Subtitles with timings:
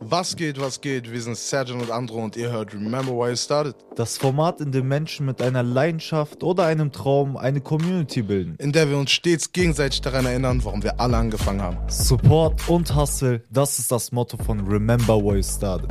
[0.00, 1.10] Was geht, was geht?
[1.10, 3.74] Wir sind Sergeant und Andro und ihr hört Remember Why It Started.
[3.96, 8.54] Das Format, in dem Menschen mit einer Leidenschaft oder einem Traum eine Community bilden.
[8.58, 11.78] In der wir uns stets gegenseitig daran erinnern, warum wir alle angefangen haben.
[11.88, 15.90] Support und Hustle, das ist das Motto von Remember Why It Started.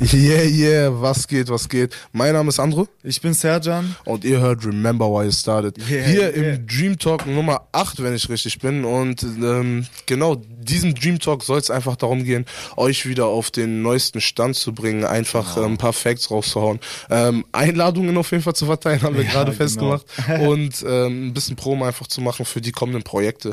[0.00, 1.94] Yeah, yeah, was geht, was geht?
[2.12, 2.88] Mein Name ist Andro.
[3.02, 3.94] Ich bin Serjan.
[4.06, 5.76] Und ihr hört Remember Why It Started.
[5.90, 6.54] Yeah, Hier yeah.
[6.54, 8.86] im Dream Talk Nummer 8, wenn ich richtig bin.
[8.86, 13.82] Und ähm, genau, diesem Dream Talk soll es einfach darum gehen, euch wieder auf den
[13.82, 15.66] neuesten Stand zu bringen, einfach Genau.
[15.66, 16.80] ähm, ein paar Facts rauszuhauen.
[17.10, 19.62] Ähm, Einladungen auf jeden Fall zu verteilen, haben wir Ja, gerade genau.
[19.62, 20.06] festgemacht.
[20.40, 23.52] Und ähm, ein bisschen Promo einfach zu machen für die kommenden Projekte.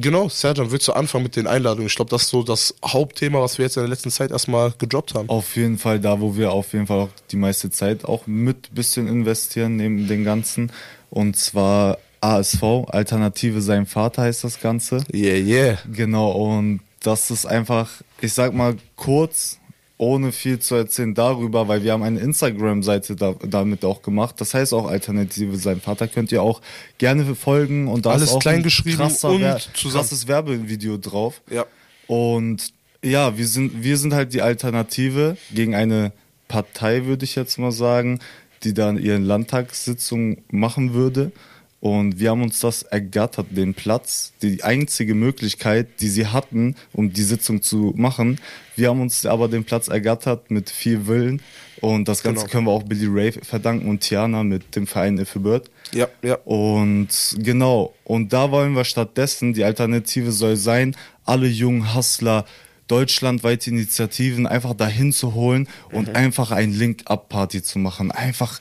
[0.00, 1.88] Genau, Serjan, willst du anfangen mit den Einladungen?
[1.88, 4.72] Ich glaube, das ist so das Hauptthema, was wir jetzt in der letzten Zeit erstmal
[4.78, 5.28] gedroppt haben.
[5.28, 8.74] Auf jeden Fall da, wo wir auf jeden Fall auch die meiste Zeit auch mit
[8.74, 10.70] bisschen investieren neben den Ganzen.
[11.10, 15.02] Und zwar ASV, Alternative Sein Vater heißt das Ganze.
[15.12, 15.78] Yeah, yeah.
[15.92, 17.88] Genau, und das ist einfach,
[18.20, 19.57] ich sag mal kurz,
[19.98, 24.36] ohne viel zu erzählen darüber, weil wir haben eine Instagram-Seite da, damit auch gemacht.
[24.38, 26.60] Das heißt auch Alternative Sein Vater könnt ihr auch
[26.98, 30.02] gerne folgen und da Alles ist auch klein ein geschrieben krasser und Wer- zusammen.
[30.02, 31.40] krasses Werbevideo drauf.
[31.50, 31.66] Ja.
[32.06, 32.72] Und
[33.04, 36.12] ja, wir sind, wir sind halt die Alternative gegen eine
[36.46, 38.20] Partei, würde ich jetzt mal sagen,
[38.64, 41.32] die dann ihren Landtagssitzung machen würde.
[41.80, 47.12] Und wir haben uns das ergattert, den Platz, die einzige Möglichkeit, die sie hatten, um
[47.12, 48.40] die Sitzung zu machen.
[48.74, 51.40] Wir haben uns aber den Platz ergattert mit viel Willen.
[51.80, 52.50] Und das Ganze Genau.
[52.52, 55.70] können wir auch Billy Ray verdanken und Tiana mit dem Verein If Bird.
[55.92, 56.34] Ja, ja.
[56.44, 62.44] Und genau, und da wollen wir stattdessen, die Alternative soll sein, alle jungen Hustler,
[62.88, 68.10] deutschlandweite Initiativen einfach dahin zu holen und einfach ein Link-Up-Party zu machen.
[68.10, 68.58] Einfach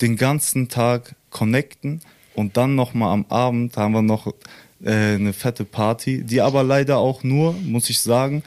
[0.00, 2.02] den ganzen Tag connecten
[2.40, 4.26] und dann nochmal am Abend haben wir noch
[4.82, 8.42] äh, eine fette Party, die aber leider auch nur, muss ich sagen,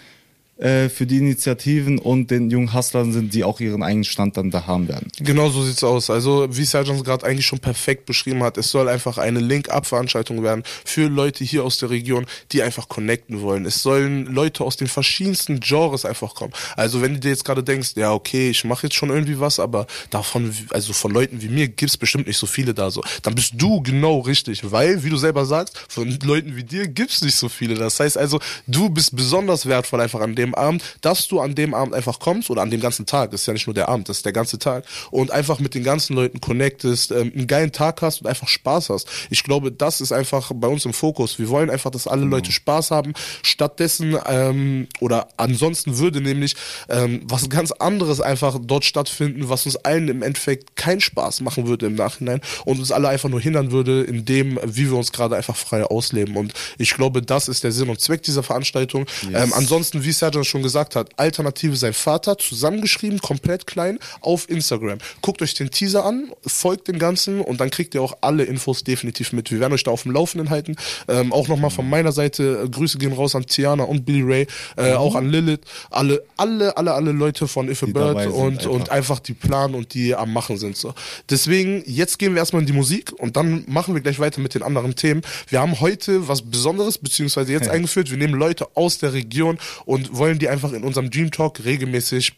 [0.57, 4.51] äh, für die Initiativen und den jungen Hustlern sind, die auch ihren eigenen Stand dann
[4.51, 5.07] da haben werden.
[5.19, 6.09] Genau so sieht's aus.
[6.09, 10.63] Also, wie Sergeant gerade eigentlich schon perfekt beschrieben hat, es soll einfach eine Link-Up-Veranstaltung werden
[10.85, 13.65] für Leute hier aus der Region, die einfach connecten wollen.
[13.65, 16.53] Es sollen Leute aus den verschiedensten Genres einfach kommen.
[16.75, 19.59] Also, wenn du dir jetzt gerade denkst, ja, okay, ich mache jetzt schon irgendwie was,
[19.59, 23.33] aber davon, also von Leuten wie mir gibt's bestimmt nicht so viele da so, dann
[23.33, 27.35] bist du genau richtig, weil, wie du selber sagst, von Leuten wie dir gibt's nicht
[27.35, 27.73] so viele.
[27.73, 31.73] Das heißt also, du bist besonders wertvoll einfach an dem Abend, dass du an dem
[31.73, 33.31] Abend einfach kommst oder an dem ganzen Tag.
[33.31, 35.73] Das ist ja nicht nur der Abend, das ist der ganze Tag und einfach mit
[35.73, 39.07] den ganzen Leuten connectest, ähm, einen geilen Tag hast und einfach Spaß hast.
[39.29, 41.39] Ich glaube, das ist einfach bei uns im Fokus.
[41.39, 43.13] Wir wollen einfach, dass alle Leute Spaß haben.
[43.41, 46.55] Stattdessen ähm, oder ansonsten würde nämlich
[46.89, 51.67] ähm, was ganz anderes einfach dort stattfinden, was uns allen im Endeffekt keinen Spaß machen
[51.67, 55.11] würde im Nachhinein und uns alle einfach nur hindern würde in dem, wie wir uns
[55.11, 56.35] gerade einfach frei ausleben.
[56.35, 59.05] Und ich glaube, das ist der Sinn und Zweck dieser Veranstaltung.
[59.33, 64.97] Ähm, ansonsten, wie Sergeant schon gesagt hat, Alternative sein Vater, zusammengeschrieben, komplett klein, auf Instagram.
[65.21, 68.83] Guckt euch den Teaser an, folgt dem Ganzen und dann kriegt ihr auch alle Infos
[68.83, 69.51] definitiv mit.
[69.51, 70.75] Wir werden euch da auf dem Laufenden halten.
[71.07, 74.47] Ähm, auch nochmal von meiner Seite, äh, Grüße gehen raus an Tiana und Billy Ray,
[74.77, 75.61] äh, auch an Lilith,
[75.91, 78.71] alle, alle, alle, alle Leute von If a Die Bird und, einfach.
[78.71, 80.77] und einfach die planen und die am Machen sind.
[80.77, 80.93] So.
[81.29, 84.55] Deswegen, jetzt gehen wir erstmal in die Musik und dann machen wir gleich weiter mit
[84.55, 85.21] den anderen Themen.
[85.47, 88.09] Wir haben heute was Besonderes, beziehungsweise jetzt eingeführt.
[88.09, 92.33] Wir nehmen Leute aus der Region und wollen die einfach in unserem Dream Talk regelmäßig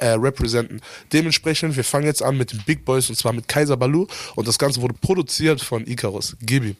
[0.00, 0.80] äh, representen.
[1.12, 4.48] Dementsprechend, wir fangen jetzt an mit den Big Boys und zwar mit Kaiser Balu und
[4.48, 6.36] das Ganze wurde produziert von Icarus.
[6.40, 6.76] Gib ihm.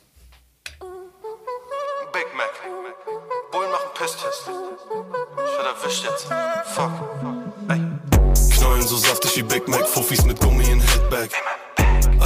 [2.12, 2.50] Big Mac.
[3.52, 4.48] Bullen machen Pisstest.
[4.48, 6.26] Ich werd erwischt jetzt.
[6.74, 6.92] Fuck.
[7.68, 7.80] Ey.
[8.56, 9.86] Knollen so saftig wie Big Mac.
[9.86, 11.30] Fuffis mit Gummi in Headback.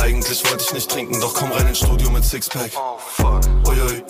[0.03, 2.73] Eigentlich wollte ich nicht trinken, doch komm rein ins Studio mit Sixpack.
[2.75, 3.41] Oh fuck.
[3.69, 4.03] Uiuiui,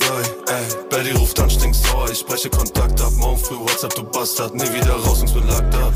[0.48, 0.64] ey.
[0.88, 2.08] Betty ruft an, stinkst sauer.
[2.10, 3.12] Ich spreche Kontakt ab.
[3.19, 4.54] Morgen früh WhatsApp, du Bastard.
[4.54, 5.92] Nie wieder raus, sonst bin lagt ab.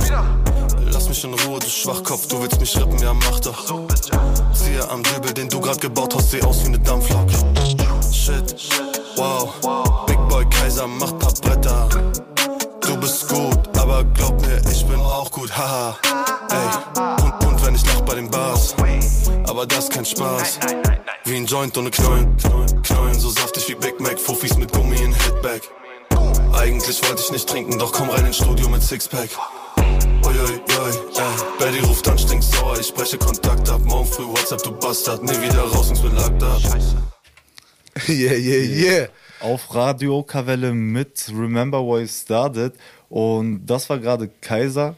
[0.93, 2.27] Lass mich in Ruhe, du Schwachkopf.
[2.29, 3.89] Du willst mich rippen, ja mach doch.
[4.53, 7.31] Ziehe am Dübel, den du grad gebaut hast, seh aus wie ne Dampflok.
[8.13, 8.55] Shit,
[9.17, 9.49] wow.
[10.07, 11.89] Big Boy Kaiser macht paar Bretter.
[12.83, 15.97] Du bist gut, aber glaub mir, ich bin auch gut, haha.
[16.51, 18.75] Ey, und, und wenn ich lach bei den Bars.
[19.57, 20.59] Aber das ist kein Spaß.
[21.25, 22.37] Wie ein Joint ohne Knollen.
[22.37, 24.21] Knollen, Knollen so saftig wie Big Mac.
[24.21, 25.63] Fuffis mit Gummi in Hitback.
[26.53, 29.31] Eigentlich wollte ich nicht trinken, doch komm rein ins Studio mit Sixpack.
[30.27, 31.59] Uiuiui, ey.
[31.59, 32.79] Betty ruft an, stinkt sauer.
[32.79, 33.81] Ich spreche Kontakt ab.
[33.87, 35.23] Morgen früh WhatsApp, du Bastard.
[35.23, 36.61] Nie wieder raus, sonst bin lagt ab.
[38.09, 39.09] Yeah, yeah, yeah.
[39.41, 42.75] auf Radio Kavelle mit Remember Why It Started
[43.09, 44.97] und das war gerade Kaiser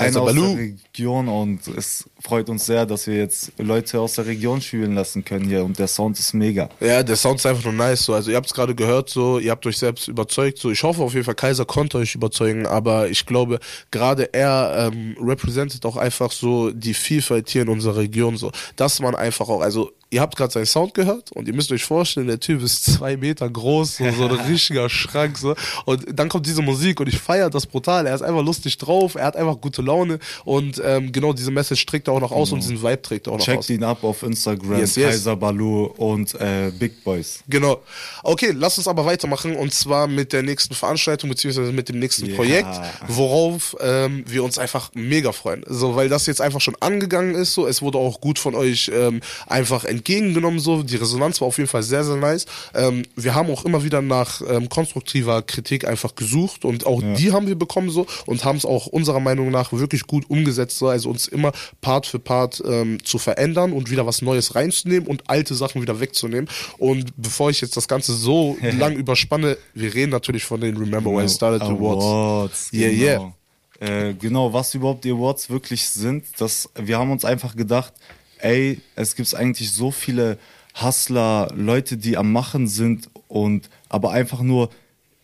[0.00, 0.54] einer aus Baloo.
[0.54, 4.94] der Region und es freut uns sehr, dass wir jetzt Leute aus der Region spielen
[4.94, 6.68] lassen können hier und der Sound ist mega.
[6.80, 8.04] Ja, der Sound ist einfach nur nice.
[8.04, 8.14] So.
[8.14, 10.58] Also ihr habt es gerade gehört, so ihr habt euch selbst überzeugt.
[10.58, 13.60] So, ich hoffe auf jeden Fall, Kaiser konnte euch überzeugen, aber ich glaube,
[13.90, 18.36] gerade er ähm, repräsentiert auch einfach so die Vielfalt hier in unserer Region.
[18.36, 21.70] So, dass man einfach auch, also ihr habt gerade seinen Sound gehört und ihr müsst
[21.70, 25.38] euch vorstellen, der Typ ist zwei Meter groß, so, so ein richtiger Schrank.
[25.38, 25.54] So.
[25.84, 28.06] Und dann kommt diese Musik und ich feiere das brutal.
[28.06, 31.86] Er ist einfach lustig drauf, er hat einfach gute Laune und ähm, genau diese Message
[31.86, 33.66] trägt er auch noch aus und diesen Vibe trägt er auch noch aus.
[33.66, 35.10] Checkt ihn ab auf Instagram, Yes, yes.
[35.10, 37.40] Kaiser Balu und äh, Big Boys.
[37.48, 37.80] Genau.
[38.24, 42.26] Okay, lass uns aber weitermachen und zwar mit der nächsten Veranstaltung beziehungsweise mit dem nächsten
[42.26, 42.34] Ja.
[42.34, 45.64] Projekt, worauf ähm, wir uns einfach mega freuen.
[45.68, 47.54] So, weil das jetzt einfach schon angegangen ist.
[47.54, 50.58] So, es wurde auch gut von euch ähm, einfach entgegengenommen.
[50.60, 52.46] So, die Resonanz war auf jeden Fall sehr sehr nice.
[52.74, 57.32] Ähm, wir haben auch immer wieder nach ähm, konstruktiver Kritik einfach gesucht und auch die
[57.32, 60.78] haben wir bekommen so und haben es auch unserer Meinung nach wirklich gut umgesetzt.
[60.78, 65.08] So, also uns immer Part für Part ähm, zu verändern und wieder was Neues reinzunehmen
[65.08, 66.48] und alte Sachen wieder wegzunehmen.
[66.78, 71.10] Und bevor ich jetzt das Ganze so lang überspanne, wir reden natürlich von den Remember
[71.10, 72.04] When I Started Awards.
[72.04, 73.34] Awards Yeah, genau.
[73.80, 77.94] Äh, genau, was überhaupt die Awards wirklich sind, das, wir haben uns einfach gedacht,
[78.42, 80.38] ey, es gibt eigentlich so viele
[80.80, 84.70] Hustler, Leute, die am Machen sind und aber einfach nur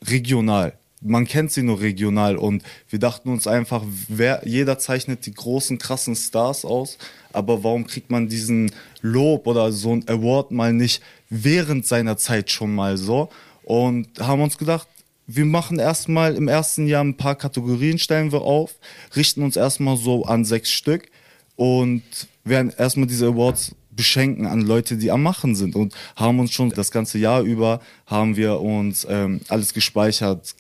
[0.06, 0.74] regional.
[1.02, 5.78] Man kennt sie nur regional und wir dachten uns einfach, wer, jeder zeichnet die großen,
[5.78, 6.98] krassen Stars aus,
[7.32, 8.72] aber warum kriegt man diesen
[9.02, 13.28] Lob oder so ein Award mal nicht während seiner Zeit schon mal so?
[13.62, 14.88] Und haben uns gedacht,
[15.26, 18.76] wir machen erstmal im ersten Jahr ein paar Kategorien, stellen wir auf,
[19.14, 21.08] richten uns erstmal so an sechs Stück
[21.56, 22.02] und
[22.44, 26.68] werden erstmal diese Awards beschenken an Leute, die am Machen sind und haben uns schon
[26.68, 30.54] das ganze Jahr über, haben wir uns ähm, alles gespeichert,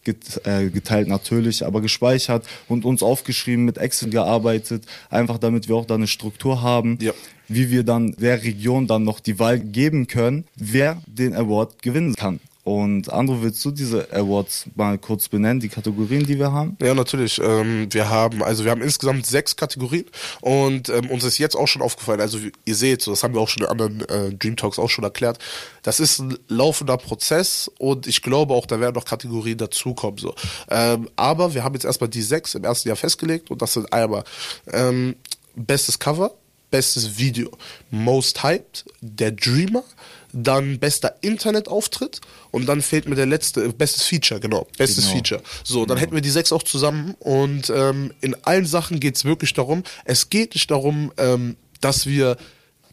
[0.44, 5.84] äh, geteilt natürlich, aber gespeichert und uns aufgeschrieben, mit Excel gearbeitet, einfach damit wir auch
[5.84, 7.12] da eine Struktur haben, Ja.
[7.46, 12.14] wie wir dann der Region dann noch die Wahl geben können, wer den Award gewinnen
[12.14, 12.40] kann.
[12.66, 16.76] Und Andro, willst du diese Awards mal kurz benennen, die Kategorien, die wir haben?
[16.82, 17.40] Ja, natürlich.
[17.40, 20.06] Ähm, wir haben, also wir haben insgesamt sechs Kategorien
[20.40, 23.40] und ähm, uns ist jetzt auch schon aufgefallen, also ihr seht, so, das haben wir
[23.40, 25.38] auch schon in anderen äh, Dream Talks auch schon erklärt,
[25.84, 30.18] das ist ein laufender Prozess und ich glaube auch, da werden noch Kategorien dazukommen.
[30.18, 30.34] So.
[30.68, 33.92] Ähm, aber wir haben jetzt erstmal die sechs im ersten Jahr festgelegt und das sind
[33.92, 34.24] einmal
[34.72, 35.14] ähm,
[35.54, 36.32] bestes Cover,
[36.72, 37.48] bestes Video,
[37.92, 39.84] Most Hyped, der Dreamer,
[40.32, 42.20] dann bester Internetauftritt
[42.50, 45.16] und dann fehlt mir der letzte, äh, bestes Feature, genau, bestes Genau.
[45.16, 45.42] Feature.
[45.64, 49.24] So, dann hätten wir die sechs auch zusammen und ähm, in allen Sachen geht es
[49.24, 52.36] wirklich darum, es geht nicht darum, ähm, dass wir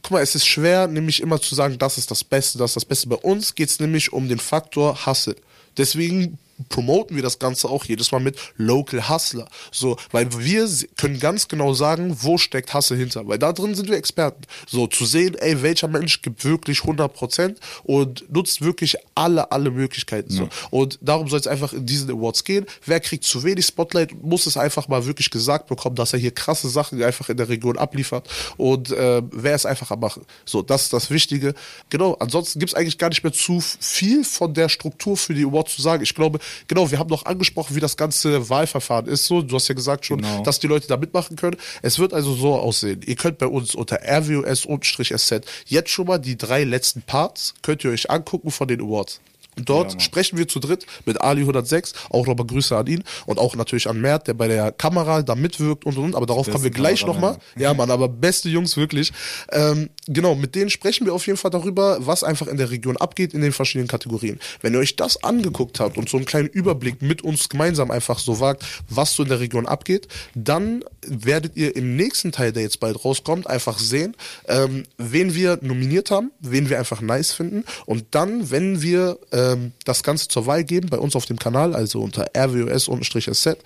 [0.04, 2.76] Guck mal, es ist schwer, nämlich immer zu sagen, das ist das Beste, das ist
[2.76, 3.08] das Beste.
[3.08, 5.38] Bei uns geht es nämlich um den Faktor Hustle.
[5.78, 6.38] Deswegen
[6.70, 9.48] promoten wir das Ganze auch jedes Mal mit Local Hustler.
[9.72, 13.28] So, weil wir können ganz genau sagen, wo steckt Hustle hinter.
[13.28, 14.44] Weil da drin sind wir Experten.
[14.68, 20.30] So, zu sehen, ey, welcher Mensch gibt wirklich 100% und nutzt wirklich alle, alle Möglichkeiten.
[20.32, 20.50] So.
[20.70, 22.66] Und darum soll es einfach in diesen Awards gehen.
[22.86, 26.32] Wer kriegt zu wenig Spotlight, muss es einfach mal wirklich gesagt bekommen, dass er hier
[26.32, 28.30] krasse Sachen einfach in der Region abliefert.
[28.58, 30.26] Und äh, wer ist einfach am Machen.
[30.46, 31.54] So, das ist das Wichtige.
[31.90, 35.46] Genau, ansonsten gibt es eigentlich gar nicht mehr zu viel von der Struktur für die
[35.46, 36.04] Awards zu sagen.
[36.04, 39.26] Ich glaube, genau, wir haben noch angesprochen, wie das ganze Wahlverfahren ist.
[39.26, 40.44] So, du hast ja gesagt schon, Genau.
[40.44, 41.58] dass die Leute da mitmachen können.
[41.82, 43.02] Es wird also so aussehen.
[43.06, 47.92] Ihr könnt bei uns unter RWOS-SZ jetzt schon mal die drei letzten Parts, könnt ihr
[47.92, 49.20] euch angucken von den Awards.
[49.58, 53.40] Und dort Ja, sprechen wir zu dritt mit Ali106, auch nochmal Grüße an ihn und
[53.40, 56.50] auch natürlich an Mert, der bei der Kamera da mitwirkt und und und, aber darauf
[56.50, 57.38] kommen wir gleich nochmal.
[57.58, 59.12] Ja, Mann, aber beste Jungs wirklich.
[59.52, 62.98] Ähm, genau, mit denen sprechen wir auf jeden Fall darüber, was einfach in der Region
[62.98, 64.40] abgeht in den verschiedenen Kategorien.
[64.62, 68.20] Wenn ihr euch das angeguckt habt und so einen kleinen Überblick mit uns gemeinsam einfach
[68.20, 72.64] so wagt, was so in der Region abgeht, dann werdet ihr im nächsten Teil, der
[72.64, 74.16] jetzt bald rauskommt, einfach sehen,
[74.48, 79.18] ähm, wen wir nominiert haben, wen wir einfach nice finden und dann, wenn wir
[79.52, 83.58] ähm, das Ganze zur Wahl geben, bei uns auf dem Kanal, also unter RWOS-SZ,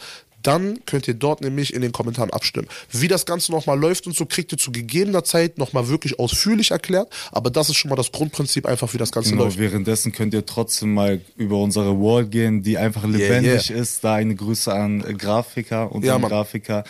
[0.44, 2.68] dann könnt ihr dort nämlich in den Kommentaren abstimmen.
[2.92, 6.72] Wie das Ganze nochmal läuft und so, kriegt ihr zu gegebener Zeit nochmal wirklich ausführlich
[6.72, 7.12] erklärt.
[7.32, 9.58] Aber das ist schon mal das Grundprinzip einfach, wie das Ganze Genau, läuft.
[9.58, 14.04] währenddessen könnt ihr trotzdem mal über unsere Wall gehen, die einfach lebendig ist.
[14.04, 16.18] Da eine Grüße an Grafiker und Ja.
[16.18, 16.84] Grafiker.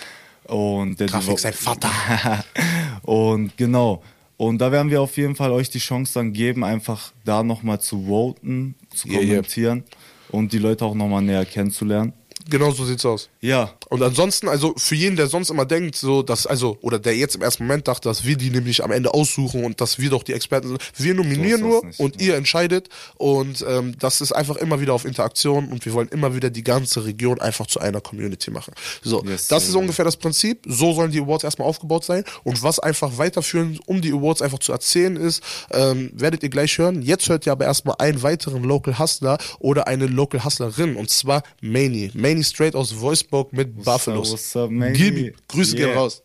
[0.43, 1.89] Und der Grafik sein Vater.
[3.03, 4.01] und genau.
[4.37, 7.81] Und da werden wir auf jeden Fall euch die Chance dann geben, einfach da nochmal
[7.81, 9.29] zu voten, zu Yeah, yeah.
[9.29, 9.83] kommentieren
[10.29, 12.13] und die Leute auch nochmal näher kennenzulernen.
[12.49, 13.29] Genau so sieht's aus.
[13.41, 17.15] Ja, Und ansonsten, also für jeden, der sonst immer denkt, so, dass, also, oder der
[17.15, 20.09] jetzt im ersten Moment dachte, dass wir die nämlich am Ende aussuchen und dass wir
[20.09, 22.89] doch die Experten sind, wir nominieren So nur nicht, und ihr entscheidet.
[23.15, 26.63] Und ähm, das ist einfach immer wieder auf Interaktion und wir wollen immer wieder die
[26.63, 28.73] ganze Region einfach zu einer Community machen.
[29.01, 30.63] So, Yes, das ist ungefähr das Prinzip.
[30.67, 32.23] So sollen die Awards erstmal aufgebaut sein.
[32.43, 35.41] Und was einfach weiterführend, um die Awards einfach zu erzählen ist,
[35.71, 37.01] ähm, werdet ihr gleich hören.
[37.01, 41.43] Jetzt hört ihr aber erstmal einen weiteren Local Hustler oder eine Local Hustlerin und zwar
[41.61, 42.11] Manny.
[42.13, 44.31] Manny straight aus Voicebook mit Buffalos.
[44.31, 44.93] what's up, Manny?
[44.97, 45.99] Gibi, Grüße gehen Yeah.
[45.99, 46.21] raus.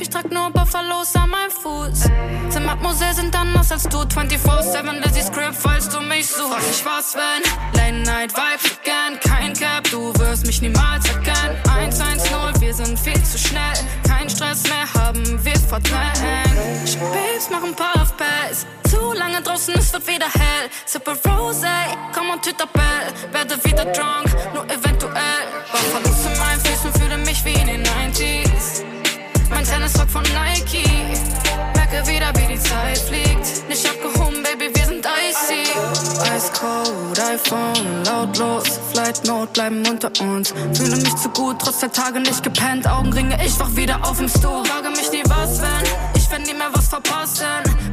[0.00, 2.10] Ich trag nur Buffalos an meinem Fuß.
[2.70, 3.98] Atmosphäre sind anders als du.
[3.98, 6.70] 24-7 Lizzie Script, falls du mich suchst.
[6.70, 7.42] Ich was, wenn
[7.74, 9.18] Late Night Vibes again.
[9.20, 11.56] Kein Cap, du wirst mich niemals erkennen.
[11.68, 13.74] 110, wir sind viel zu schnell.
[14.08, 17.00] Kein Stress mehr haben wir verdrängt.
[17.50, 18.66] Machen Puff Pass.
[18.88, 20.70] Zu lange draußen, es wird wieder hell.
[20.86, 21.66] Sippe Rose,
[22.14, 23.12] komm und Tüterbell.
[23.32, 25.42] Werde wieder drunk, nur eventuell.
[25.90, 28.49] Verlust in meinen Füßen, fühle mich wie in den 90s.
[29.90, 30.84] Tennisrock von Nike.
[31.74, 33.68] Merke wieder, wie die Zeit fliegt.
[33.68, 35.62] Nicht abgehoben, Baby, wir sind icy.
[36.36, 38.80] Ice cold, iPhone, lautlos.
[38.92, 40.52] Flight Mode bleiben unter uns.
[40.74, 42.88] Fühle mich zu gut, trotz der Tage nicht gepennt.
[42.88, 44.64] Augenringe, ich wach wieder auf im Stuhl.
[44.64, 47.46] Frage mich nie was, wenn ich wenn nie mehr was verpassen.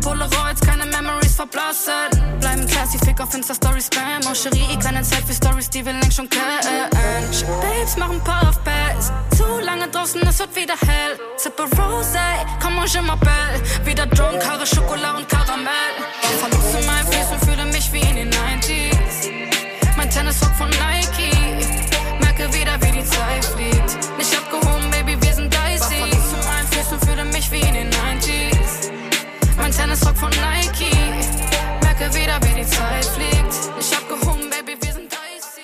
[0.08, 2.40] Polaroids, keine Memories verblassen.
[2.40, 4.22] Bleiben classy, fick auf Insta-Story Spam.
[4.26, 6.90] Oh, Cherie, keine Zeit für Stories, die wir längst schon kennen.
[7.62, 9.12] Babes machen Puff Pass.
[9.38, 11.20] Zu lange draußen, es wird wieder hell.
[11.36, 12.20] Sippe Rose,
[12.62, 13.60] komm und je m'appelle.
[13.84, 15.94] Wieder drunk, Haare, Schokolade und Karamell.
[16.22, 19.30] War Verlust in meinen Füßen, fühle mich wie in den 90s.
[19.98, 21.36] Mein Tennisrock von Nike.
[22.22, 24.18] Merke wieder, wie die Zeit fliegt.
[24.18, 26.00] Nicht abgehoben, Baby, wir sind dicey.
[26.00, 27.97] War Verlust in meinen Füßen, fühle mich wie in den 90s.
[29.88, 30.92] Mein Tennisrock von Nike.
[31.82, 33.76] Merke wieder, wie die Zeit fliegt.
[33.78, 35.64] Nicht abgehoben, Baby, wir sind dicey.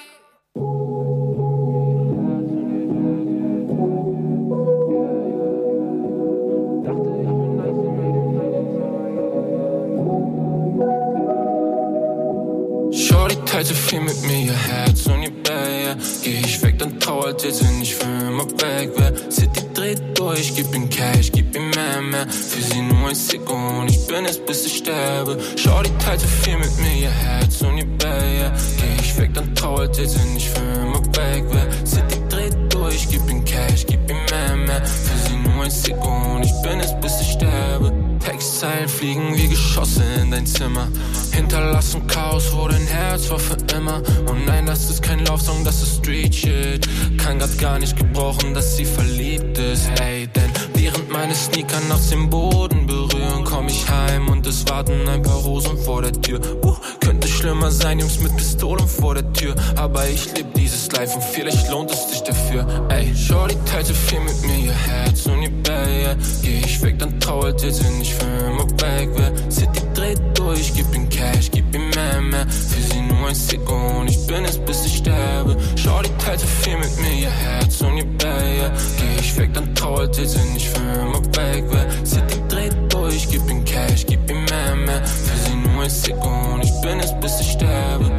[12.94, 15.98] Shorty teilt so viel mit mir, ihr Herz und ihr Bär.
[16.24, 18.92] Geh ich weg, dann trauert ihr sie nicht für immer weg.
[18.96, 22.28] Wer City dreht durch, gib ihm Cash, gib ihm mehr, mehr.
[22.30, 25.38] Für sie nur ein Sekunden, ich bin es, bis ich sterbe.
[25.58, 28.54] Shorty teilt so viel mit mir, ihr Herz und ihr Bär.
[28.78, 31.44] Geh ich weg, dann trauert ihr sie nicht für immer weg.
[31.52, 34.86] Wer City dreht durch, gib ihm Cash, gib ihm mehr, mehr.
[34.86, 37.94] Für sie nur ein Sekunden, ich bin es, bis ich sterbe.
[38.20, 40.88] Textzeilen fliegen wie Geschosse in dein Zimmer.
[41.32, 44.02] Hinterlassen Chaos, wo dein Herz war für immer.
[44.30, 46.88] Und nein, das ist kein Love-Song, das ist Street Shit.
[47.18, 49.90] Kann grad gar nicht gebrauchen, dass sie verliebt ist.
[50.00, 50.52] Hey, denn
[50.84, 55.38] während meine Sneaker nachts den Boden berühren, komm ich heim und es warten ein paar
[55.38, 56.42] Rosen vor der Tür.
[56.62, 59.56] Uh, könnte schlimmer sein, Jungs mit Pistolen vor der Tür.
[59.78, 62.68] Aber ich leb dieses Life und vielleicht lohnt es sich dafür.
[62.90, 66.18] Ey, Shorty teilt so viel mit mir, ihr Herz und ihr Bär.
[66.42, 69.10] Geh ich weg, dann trauert ihr sie nicht für immer weg.
[69.16, 72.46] Wer City dreht durch, gib ihm Cash, gib ihm mehr, mehr.
[72.48, 75.56] Für sie nur ein Sekunden, ich bin es, bis ich sterbe.
[75.78, 78.74] Shorty teilt so viel mit mir, ihr Herz und ihr Bär.
[78.98, 81.64] Geh ich weg, dann trauert ihr sie nicht für immer weg.
[81.70, 85.06] Wer City dreht durch, gib ihm Cash, gib ihm mehr, mehr.
[85.06, 88.12] Für sie nur ein Sekunden, ich bin es, bis ich sterbe.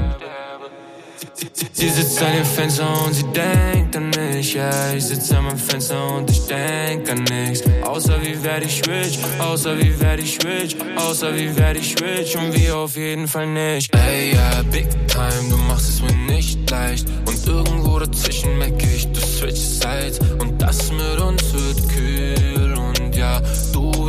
[1.35, 4.93] Sie, sie, sie sitzt an dem Fenster und sie denkt an mich, ja.
[4.93, 7.67] Ich sitze an meinem Fenster und ich denk an nichts.
[7.83, 12.37] Außer wie werd ich rich, außer wie werd ich rich, außer wie werd ich rich
[12.37, 13.95] und wie auf jeden Fall nicht.
[13.95, 17.07] Ey, ja, big time, du machst es mir nicht leicht.
[17.27, 20.21] Und irgendwo dazwischen merke ich, du switchst Sides.
[20.39, 20.54] Und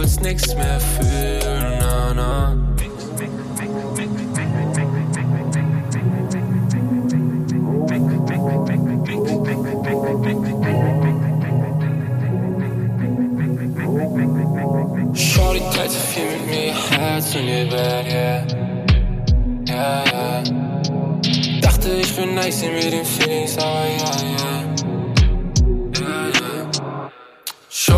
[0.06, 2.58] willst nix mehr fühlen, na, na.
[15.16, 18.46] Shorty teilt so viel mit mir, Herz und ihr Bett, yeah.
[19.68, 20.44] Ja, ja.
[21.62, 24.35] Dachte, ich bin nice mit den Feelings, aber ja, ja.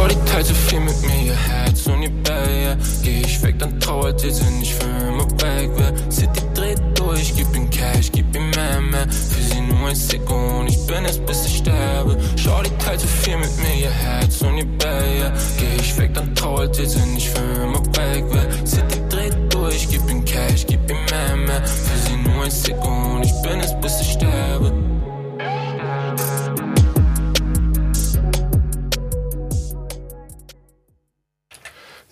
[0.08, 2.78] Shorty teilt so viel mit mir, ihr Herz und ihr Bett, yeah.
[3.04, 5.70] Geh ich weg, dann trauert ihr sie nicht für immer weg.
[5.76, 9.06] Wer City dreht durch, gib ihm Cash, gib ihm mehr, mehr.
[9.10, 12.18] Für sie nur ein Sicko und ich bin es, bis ich sterbe.
[12.36, 15.34] Die teilt so viel mit mir, ihr Herz und ihr Bär, yeah.
[15.60, 18.66] Geh ich weg, dann trauert ihr sie nicht für immer weg, will.
[18.66, 21.66] City dreht durch, gib ihm Cash, gib ihm mehr, mehr.
[21.66, 24.87] Für sie nur ein Sicko und ich bin es, bis ich sterbe.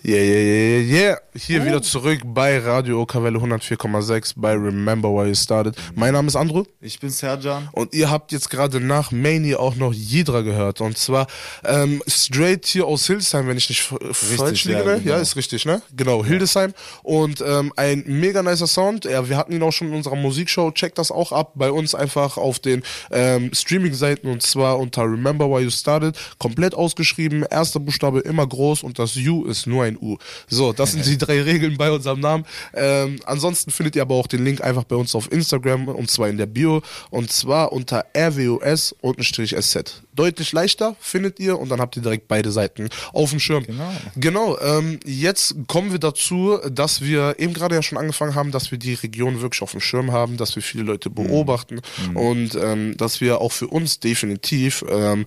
[0.08, 1.16] Yeah, yeah, yeah, yeah, yeah.
[1.34, 5.74] Hier wieder zurück bei Radio Okawelle 104,6 bei Remember Why You Started.
[5.96, 7.68] Mein Name ist Andrew Ich bin Serjan.
[7.72, 10.80] und ihr habt jetzt gerade nach Mania auch noch Jidra gehört.
[10.80, 11.26] Und zwar
[11.64, 14.78] ähm, straight hier aus Hildesheim, wenn ich nicht f- falsch liege.
[14.78, 15.00] ja, ne?
[15.00, 15.16] genau.
[15.16, 15.82] Ja, ist richtig, ne?
[15.94, 16.72] Genau, Hildesheim.
[17.02, 19.06] Und ähm, ein mega nicer Sound.
[19.06, 20.70] Ja, wir hatten ihn auch schon in unserer Musikshow.
[20.70, 25.50] Checkt das auch ab bei uns einfach auf den ähm, Streaming-Seiten und zwar unter Remember
[25.50, 26.16] Why You Started.
[26.38, 27.42] Komplett ausgeschrieben.
[27.50, 30.18] Erster Buchstabe immer groß und das U ist nur ein U.
[30.48, 32.44] So, das sind die drei Regeln bei unserem Namen.
[32.74, 36.28] Ähm, ansonsten findet ihr aber auch den Link einfach bei uns auf Instagram und zwar
[36.28, 40.02] in der Bio und zwar unter RWOS-SZ.
[40.14, 43.64] Deutlich leichter findet ihr und dann habt ihr direkt beide Seiten auf dem Schirm.
[43.64, 43.92] Genau.
[44.16, 48.70] Genau, ähm, jetzt kommen wir dazu, dass wir eben gerade ja schon angefangen haben, dass
[48.70, 51.80] wir die Region wirklich auf dem Schirm haben, dass wir viele Leute beobachten
[52.14, 55.26] und ähm, dass wir auch für uns definitiv ähm,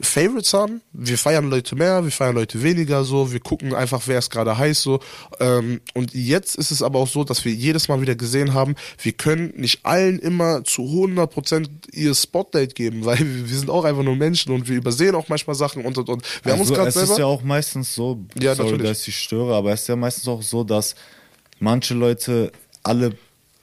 [0.00, 0.80] Favorites haben.
[0.92, 4.56] Wir feiern Leute mehr, wir feiern Leute weniger so, wir gucken einfach, wer ist gerade
[4.56, 5.00] heiß so.
[5.40, 8.74] Ähm, und jetzt ist es aber auch so, dass wir jedes Mal wieder gesehen haben,
[9.02, 14.02] wir können nicht allen immer zu 100% ihr Spotlight geben, weil wir, sind auch einfach
[14.04, 16.22] nur Menschen und wir übersehen auch manchmal Sachen und und und.
[16.44, 18.90] Wir haben uns Also, gerade es selber ist ja auch meistens so, Ja, sorry, natürlich.
[18.90, 20.94] dass ich störe, aber es ist ja meistens auch so, dass
[21.58, 22.52] manche Leute
[22.82, 23.12] alle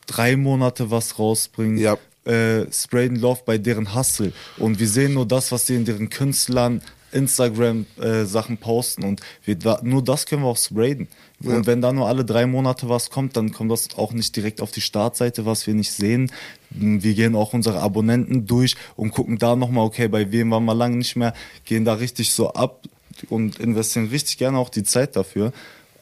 [0.06, 1.98] drei Monate was rausbringen, Ja.
[2.26, 4.34] Äh, sprayen Love bei deren Hustle.
[4.58, 9.04] Und wir sehen nur das, was sie in deren Künstlern, Instagram-Sachen posten.
[9.04, 11.08] Und wir, nur das können wir auch sprayen.
[11.44, 14.62] Und wenn da nur alle drei Monate was kommt, dann kommt das auch nicht direkt
[14.62, 16.32] auf die Startseite, was wir nicht sehen.
[16.70, 20.76] Wir gehen auch unsere Abonnenten durch und gucken da nochmal, okay, bei wem waren wir
[20.76, 22.84] lange nicht mehr, gehen da richtig so ab
[23.30, 25.54] und investieren richtig gerne auch die Zeit dafür.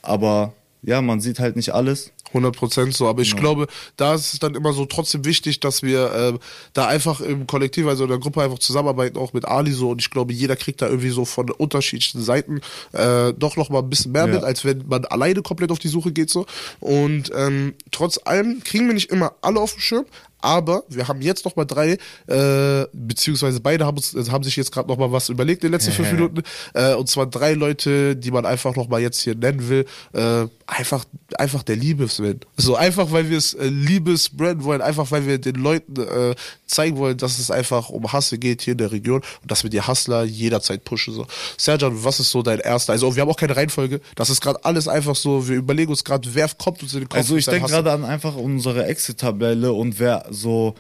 [0.02, 2.12] Aber ja, man sieht halt nicht alles.
[2.34, 5.84] 100 Prozent so, aber ich glaube, da ist es dann immer so trotzdem wichtig, dass
[5.84, 6.34] wir äh,
[6.74, 10.02] da einfach im Kollektiv, also in der Gruppe einfach zusammenarbeiten, auch mit Ali so und
[10.02, 12.62] ich glaube, jeder kriegt da irgendwie so von unterschiedlichen Seiten
[12.94, 14.34] äh, doch noch mal ein bisschen mehr Ja.
[14.36, 16.46] mit, als wenn man alleine komplett auf die Suche geht so
[16.80, 20.06] und ähm, trotz allem kriegen wir nicht immer alle auf dem Schirm,
[20.40, 21.98] aber wir haben jetzt noch mal drei,
[22.28, 25.74] äh, beziehungsweise beide haben, uns, haben sich jetzt gerade noch mal was überlegt in den
[25.74, 26.44] letzten fünf Minuten.
[26.74, 29.86] Äh, und zwar drei Leute, die man einfach noch mal jetzt hier nennen will.
[30.12, 31.06] Äh, einfach,
[31.40, 32.42] einfach der Liebeswillen.
[32.58, 36.98] So einfach, weil wir es äh, Liebesbrand wollen, einfach weil wir den Leuten äh, zeigen
[36.98, 39.82] wollen, dass es einfach um Hasse geht hier in der Region und dass wir die
[39.82, 41.14] Hustler jederzeit pushen.
[41.14, 41.28] So.
[41.58, 42.94] Serjan, was ist so dein erster?
[42.94, 44.02] Also wir haben auch keine Reihenfolge.
[44.16, 45.48] Das ist gerade alles einfach so.
[45.48, 47.18] Wir überlegen uns gerade, wer kommt uns in den Kopf.
[47.18, 50.76] Also ich denke gerade an einfach unsere Exit-Tabelle und wer so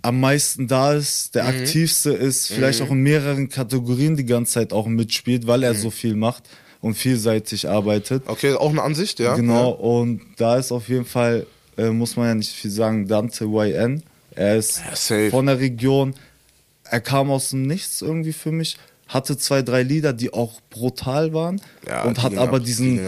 [0.00, 4.72] am meisten da ist, der aktivste ist, vielleicht auch in mehreren Kategorien die ganze Zeit
[4.72, 6.44] auch mitspielt, weil er so viel macht
[6.82, 8.24] und vielseitig arbeitet.
[8.26, 9.34] Okay, auch eine Ansicht, ja.
[9.36, 11.46] Genau, und da ist auf jeden Fall,
[11.78, 14.02] äh, muss man ja nicht viel sagen, Dante YN.
[14.34, 16.14] Er ist Ja, von der Region,
[16.84, 18.76] er kam aus dem Nichts irgendwie für mich,
[19.08, 23.00] hatte zwei, drei Lieder, die auch brutal waren Ja, und hat aber ab, die diesen,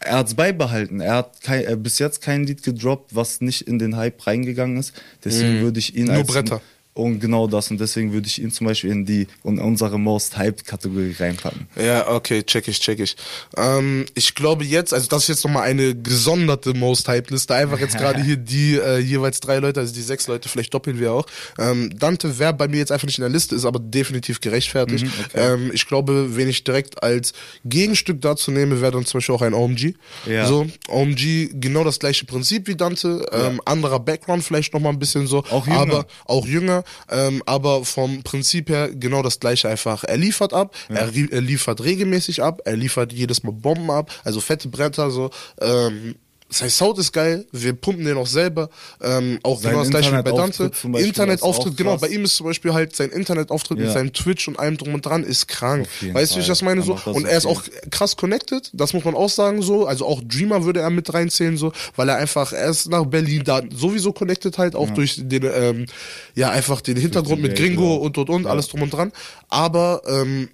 [0.00, 1.00] er hat es beibehalten.
[1.00, 4.76] Er hat kein, äh, bis jetzt kein Lied gedroppt, was nicht in den Hype reingegangen
[4.76, 4.92] ist.
[5.24, 6.12] Deswegen würde ich ihn Mhm.
[6.12, 6.60] Nur als Bretter.
[6.98, 10.36] Und genau das und deswegen würde ich ihn zum Beispiel in die in unsere Most
[10.36, 11.68] Hyped Kategorie reinpacken.
[11.80, 13.16] Ja, okay, check ich, check ich.
[13.56, 17.54] Ähm, ich glaube jetzt, also das ist jetzt nochmal eine gesonderte Most Hype Liste.
[17.54, 20.98] Einfach jetzt gerade hier die äh, jeweils drei Leute, also die sechs Leute, vielleicht doppeln
[20.98, 21.26] wir auch.
[21.58, 25.04] Ähm, Dante wäre bei mir jetzt einfach nicht in der Liste, ist aber definitiv gerechtfertigt.
[25.04, 27.32] Mhm, ähm, ich glaube, wen ich direkt als
[27.64, 29.94] Gegenstück dazu nehme, wäre dann zum Beispiel auch ein OMG.
[30.26, 30.46] Ja.
[30.46, 35.28] So, OMG, genau das gleiche Prinzip wie Dante, ähm, anderer Background vielleicht nochmal ein bisschen
[35.28, 35.44] so.
[35.50, 35.80] Auch jünger.
[35.80, 40.04] Aber auch jünger, ähm, aber vom Prinzip her genau das gleiche einfach.
[40.04, 44.10] Er liefert ab, er, rie- er liefert regelmäßig ab, er liefert jedes Mal Bomben ab,
[44.24, 45.30] also fette Bretter so.
[45.60, 46.16] Ähm,
[46.50, 48.70] sein Sound ist geil, wir pumpen den auch selber.
[49.02, 50.70] Ähm, auch Sein genau das gleiche wie bei Dante.
[50.82, 53.92] Internetauftritt genau, bei ihm ist zum Beispiel halt sein Internetauftritt mit Ja.
[53.92, 55.86] seinem Twitch und allem drum und dran ist krank.
[56.12, 56.82] Weißt du, wie ich das meine?
[56.82, 56.98] So?
[57.04, 59.86] Und er ist auch krass connected, das muss man auch sagen so.
[59.86, 63.42] Also auch Dreamer würde er mit reinzählen so, weil er einfach, er ist nach Berlin
[63.44, 65.86] da sowieso connected halt, auch durch den, ähm,
[66.34, 68.00] ja einfach den Hintergrund mit Gringo ja.
[68.00, 69.12] und und und, alles drum und dran.
[69.48, 70.48] Aber ähm,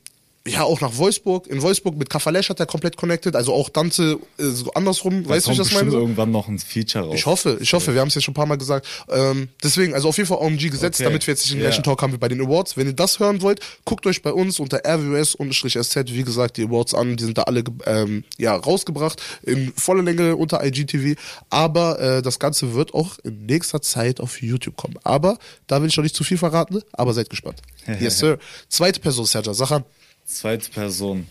[0.46, 1.46] ja, auch nach Wolfsburg.
[1.46, 5.26] In Wolfsburg mit Kafalesch hat er komplett connected, also auch Dante äh, so andersrum.
[5.26, 5.90] weißt du, ich das meine?
[5.90, 7.14] irgendwann noch ein Feature raus.
[7.14, 8.86] Ich hoffe, ich hoffe, wir haben es jetzt schon ein paar Mal gesagt.
[9.08, 11.04] Ähm, deswegen, also auf jeden Fall OMG gesetzt, Okay.
[11.04, 11.68] damit wir jetzt nicht den Ja.
[11.68, 12.76] gleichen Talk haben wie bei den Awards.
[12.76, 16.92] Wenn ihr das hören wollt, guckt euch bei uns unter RWS-SZ, wie gesagt, die Awards
[16.92, 17.16] an.
[17.16, 21.18] Die sind da alle ähm, ja, rausgebracht, in voller Länge unter IGTV.
[21.48, 24.98] Aber äh, das Ganze wird auch in nächster Zeit auf YouTube kommen.
[25.04, 27.62] Aber da will ich noch nicht zu viel verraten, aber seid gespannt.
[28.00, 28.38] yes, sir.
[28.68, 29.84] Zweite Person, Serja, an.
[30.24, 31.26] Zweite Person.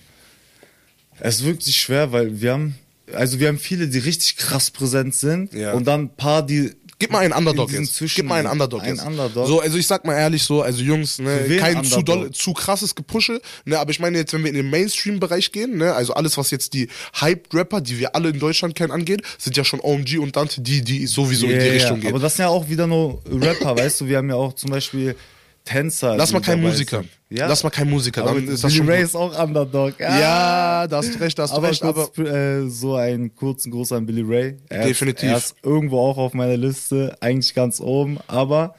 [1.19, 2.75] Es ist wirklich schwer, weil wir haben,
[3.13, 5.73] also wir haben viele, die richtig krass präsent sind Ja.
[5.73, 7.99] und dann ein paar, die Gib mal einen Underdog jetzt.
[8.15, 9.06] Gib mal einen Underdog Ein jetzt.
[9.06, 9.45] Underdog.
[9.45, 12.95] So, also ich sag mal ehrlich so, also Jungs, ne, kein zu, doll, zu krasses
[12.95, 16.38] Gepusche, ne, aber ich meine jetzt, wenn wir in den Mainstream-Bereich gehen, ne, also alles,
[16.38, 16.88] was jetzt die
[17.19, 20.82] Hyped-Rapper, die wir alle in Deutschland kennen, angeht, sind ja schon OMG und Dante, die,
[20.82, 22.10] die sowieso in die Richtung ja, gehen.
[22.12, 24.69] Aber das sind ja auch wieder nur Rapper, weißt du, wir haben ja auch zum
[24.69, 25.17] Beispiel
[25.65, 26.17] Tänzer.
[26.17, 27.04] Lass mal keinen dabei Musiker.
[27.30, 27.47] Ja.
[27.47, 29.93] Lass mal keinen Musiker, aber dann ist das schon Ray ist auch Underdog.
[29.99, 30.19] Ah.
[30.19, 33.71] Ja, da hast du recht, da hast du aber recht, aber äh, so einen kurzen
[33.71, 34.58] Gruß an Billy Ray.
[34.69, 35.23] Er Definitiv.
[35.23, 38.76] Ist, er ist irgendwo auch auf meiner Liste, eigentlich ganz oben, aber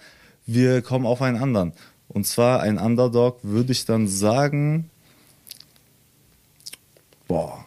[0.46, 1.72] wir kommen auf einen anderen.
[2.08, 4.90] Und zwar ein Underdog würde ich dann sagen,
[7.26, 7.64] boah,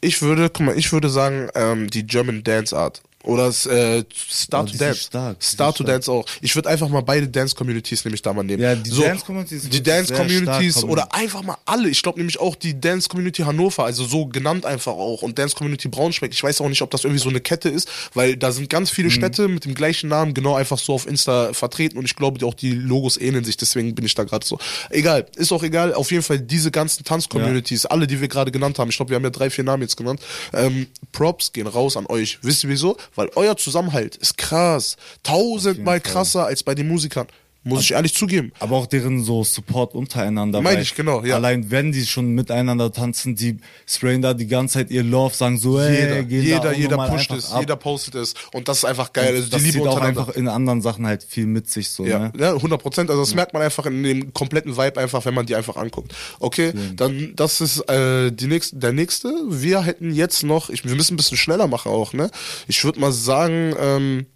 [0.00, 3.02] ich würde, guck mal, ich würde sagen, ähm, die German Dance Art.
[3.24, 5.00] Oder äh, Star Oh, to Dance.
[5.00, 5.86] stark, Star to stark.
[5.88, 6.24] Dance auch.
[6.40, 8.62] Ich würde einfach mal beide Dance-Communities nämlich da mal nehmen.
[8.62, 11.88] Ja, die Dance-Community ist Die Dance-Communities oder einfach mal alle.
[11.88, 15.22] Ich glaube nämlich auch die Dance-Community Hannover, also so genannt einfach auch.
[15.22, 16.32] Und Dance-Community Braunschweig.
[16.32, 18.90] Ich weiß auch nicht, ob das irgendwie so eine Kette ist, weil da sind ganz
[18.90, 18.94] Mhm.
[18.94, 21.96] viele Städte mit dem gleichen Namen genau einfach so auf Insta vertreten.
[21.98, 23.56] Und ich glaube auch die Logos ähneln sich.
[23.56, 24.58] Deswegen bin ich da gerade so.
[24.90, 25.94] Egal, ist auch egal.
[25.94, 28.90] Auf jeden Fall diese ganzen Tanz-Communities, alle, die wir gerade genannt haben.
[28.90, 30.20] Ich glaube, wir haben ja drei, vier Namen jetzt genannt.
[30.52, 32.38] Ähm, Props gehen raus an euch.
[32.42, 32.96] Wisst ihr wieso?
[33.14, 34.96] Weil euer Zusammenhalt ist krass.
[35.22, 37.28] Tausendmal krasser als bei den Musikern.
[37.64, 38.52] Muss ich ehrlich zugeben.
[38.60, 40.60] Aber auch deren so Support untereinander.
[40.60, 41.36] Meine ich, genau, ja.
[41.36, 45.58] Allein wenn die schon miteinander tanzen, die sprayen da die ganze Zeit ihr Love, sagen
[45.58, 47.60] so, Jeder, da jeder, jeder pusht es, ab.
[47.60, 49.34] jeder postet es und das ist einfach geil.
[49.34, 52.04] Also das die Liebe zieht auch einfach in anderen Sachen halt viel mit sich so,
[52.04, 52.32] Ja, ne?
[52.38, 53.10] ja, 100 Prozent.
[53.10, 56.14] Also das merkt man einfach in dem kompletten Vibe einfach, wenn man die einfach anguckt.
[56.40, 59.32] Okay, dann das ist äh, die nächste, der nächste.
[59.48, 62.30] Wir hätten jetzt noch, ich, wir müssen ein bisschen schneller machen auch, ne?
[62.68, 64.26] Ich würde mal sagen, ähm,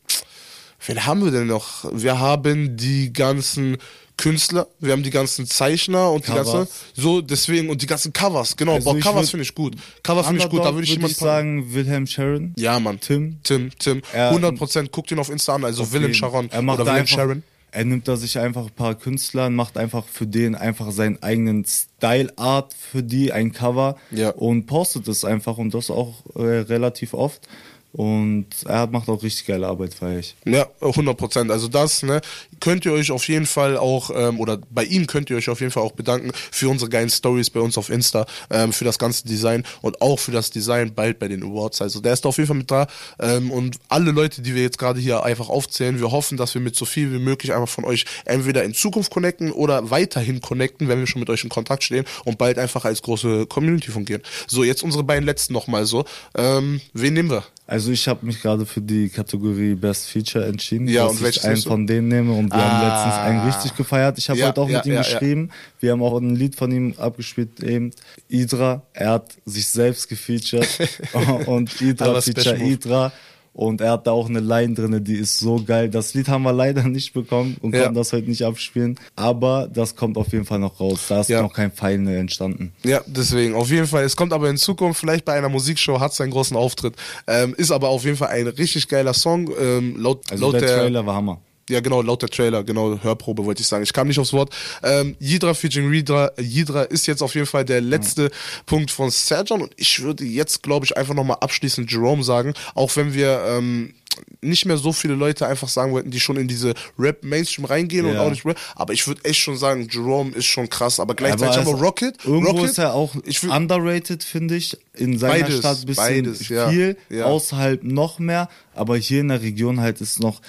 [0.87, 1.85] wen haben wir denn noch?
[1.93, 3.77] Wir haben die ganzen
[4.17, 6.53] Künstler, wir haben die ganzen Zeichner und die Covers.
[6.53, 8.75] ganzen, so deswegen und die ganzen Covers, genau.
[8.75, 9.77] Also Boah, Covers finde ich gut.
[10.03, 12.53] Cover finde ich gut, da würde ich jemand sagen, Wilhelm Sharon.
[12.57, 12.99] Ja, Mann.
[13.01, 13.39] Tim.
[13.45, 14.03] Tim, Tim.
[14.13, 17.03] Er- 100% guckt ihn auf Insta an, also Willem Sharon er macht oder da Willem
[17.03, 17.43] einfach, Sharon.
[17.71, 21.23] Er nimmt da sich einfach ein paar Künstler und macht einfach für den einfach seinen
[21.23, 24.31] eigenen Style Art für die, ein Cover Ja.
[24.31, 27.47] und postet es einfach und das auch äh, relativ oft.
[27.93, 30.37] Und er macht auch richtig geile Arbeit, feier ich.
[30.45, 31.51] Ja, 100 Prozent.
[31.51, 32.21] Also das, ne,
[32.61, 35.61] könnt ihr euch auf jeden Fall auch, ähm, oder bei ihm könnt ihr euch auf
[35.61, 38.99] jeden Fall auch bedanken für unsere geilen Stories bei uns auf Insta, ähm, für das
[38.99, 41.81] ganze Design und auch für das Design bald bei den Awards.
[41.81, 42.87] Also der ist auf jeden Fall mit da.
[43.19, 46.61] Ähm, und alle Leute, die wir jetzt gerade hier einfach aufzählen, wir hoffen, dass wir
[46.61, 50.89] mit so viel wie möglich einfach von euch entweder in Zukunft connecten oder weiterhin connecten,
[50.89, 54.23] wenn wir schon mit euch in Kontakt stehen und bald einfach als große Community fungieren.
[54.47, 56.05] So, jetzt unsere beiden letzten nochmal so.
[56.37, 57.45] Ähm, wen nehmen wir?
[57.71, 61.45] Also ich habe mich gerade für die Kategorie Best Feature entschieden, Ja, dass und ich
[61.45, 62.71] einen von denen nehme und wir Ah.
[62.71, 64.17] haben letztens einen richtig gefeiert.
[64.17, 65.51] Ich habe Ja, heute auch ja, mit ihm geschrieben.
[65.79, 67.91] Wir haben auch ein Lied von ihm abgespielt eben.
[68.27, 70.67] Idra, er hat sich selbst gefeatured
[71.47, 72.57] und Idra feature.
[72.57, 73.13] Idra
[73.59, 75.89] und er hat da auch eine Line drinne, die ist so geil.
[75.91, 77.81] Das Lied haben wir leider nicht bekommen und Ja.
[77.83, 81.01] konnten das heute nicht abspielen, aber das kommt auf jeden Fall noch raus.
[81.09, 81.43] Da ist Ja.
[81.43, 81.73] noch kein
[82.05, 82.73] neu entstanden.
[82.85, 84.05] Ja, deswegen, auf jeden Fall.
[84.05, 86.95] Es kommt aber in Zukunft, vielleicht bei einer Musikshow, hat es einen großen Auftritt.
[87.27, 89.51] Ähm, ist aber auf jeden Fall ein richtig geiler Song.
[89.61, 91.41] Ähm, laut Also laut der, der, Trailer war Hammer.
[91.69, 93.83] Ja, genau, laut der Trailer, genau, Hörprobe wollte ich sagen.
[93.83, 94.55] Ich kam nicht aufs Wort.
[94.83, 98.31] Ähm, Yidra featuring Yidra, Yidra ist jetzt auf jeden Fall der letzte
[98.67, 102.95] Punkt von Serjan und ich würde jetzt, glaube ich, einfach nochmal abschließend Jerome sagen, auch
[102.97, 103.95] wenn wir ähm,
[104.41, 108.15] nicht mehr so viele Leute einfach sagen wollten, die schon in diese Rap-Mainstream reingehen und
[108.15, 108.23] Ja.
[108.23, 111.59] auch nicht Rap, aber ich würde echt schon sagen, Jerome ist schon krass, aber gleichzeitig
[111.59, 112.17] Aber es- Rocket.
[112.25, 113.15] Irgendwo Rocket, ist er auch
[113.49, 114.77] underrated, finde ich.
[114.95, 117.27] In seiner Beides, Stadt ein bisschen beides, ja, viel, ja.
[117.27, 118.49] außerhalb noch mehr.
[118.75, 120.41] Aber hier in der Region halt ist noch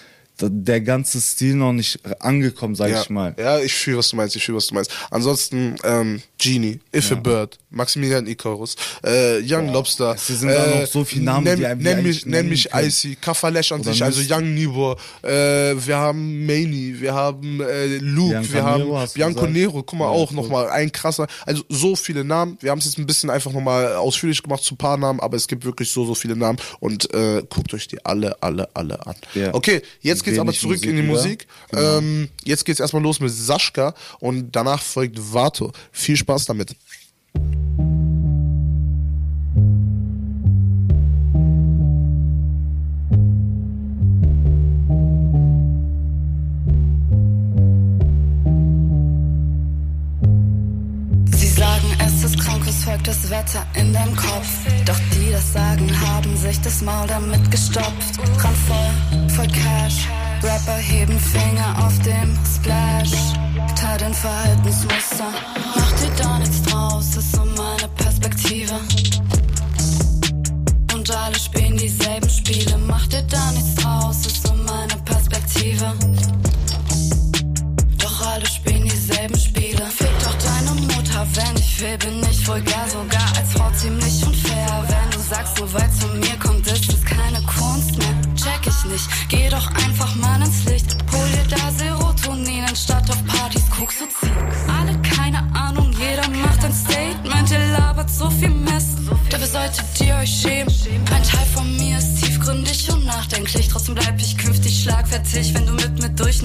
[0.42, 3.02] der ganze Stil noch nicht angekommen, sag ja.
[3.02, 3.36] ich mal.
[3.38, 4.92] Ja, ich fühle, was du meinst, ich fühle, was du meinst.
[5.12, 10.16] Ansonsten, ähm, Genie, If a Bird, Maximilian Icarus, äh, Young Lobster.
[10.16, 12.88] es sind da noch so viele Namen, nenn, die einem nenn mich, nenn mich können.
[12.88, 14.22] Icy, Kafalesh an Oder sich, also.
[14.34, 15.30] Young Nibor, äh,
[15.76, 19.54] wir haben Maney, wir haben äh, Luke, Bianca wir haben Nero, Bianco gesagt?
[19.54, 20.36] Nero, guck mal, Ja, auch cool.
[20.38, 22.58] nochmal ein krasser, also so viele Namen.
[22.62, 25.36] Wir haben es jetzt ein bisschen einfach nochmal ausführlich gemacht zu ein paar Namen, aber
[25.36, 29.06] es gibt wirklich so, so viele Namen und äh, guckt euch die alle, alle, alle
[29.06, 29.16] an.
[29.36, 29.54] Ja.
[29.54, 31.48] Okay, jetzt geht's aber zurück in die Musik Musik.
[31.72, 31.98] wieder.
[31.98, 35.72] Ähm, jetzt geht's erstmal los mit Sascha und danach folgt Vato.
[35.92, 36.76] Viel Spaß damit.
[53.10, 54.48] Wörter in deinem Kopf.
[54.86, 58.20] Doch die das sagen, haben sich das Maul damit gestopft.
[58.38, 60.08] Randvoll, voll Cash.
[60.44, 63.12] Rapper heben Finger auf dem Splash.
[63.76, 65.26] Teil den Verhaltensmuster.
[65.76, 68.76] Mach dir da nichts draus, ist so meine Perspektive.
[70.94, 72.78] Und alle spielen dieselben Spiele.
[72.88, 73.79] Mach dir da nichts
[81.82, 84.84] will, bin ich vulgär, sogar als Frau ziemlich unfair.
[84.88, 88.16] Wenn du sagst, so weit zu mir kommt, ist es keine Kunst mehr.
[88.36, 90.98] Check ich nicht, geh doch einfach mal ins Licht.
[91.12, 94.32] Hol dir da Serotonin anstatt auf Partys, guckst du zieh.
[94.68, 98.98] Alle keine Ahnung, jeder macht ein Statement, ihr labert so viel Mist.
[99.30, 100.74] Dafür solltet ihr euch schämen.
[101.14, 103.68] Ein Teil von mir ist tiefgründig und nachdenklich.
[103.68, 106.42] Trotzdem bleib ich künftig schlagfertig, wenn du mit mir durch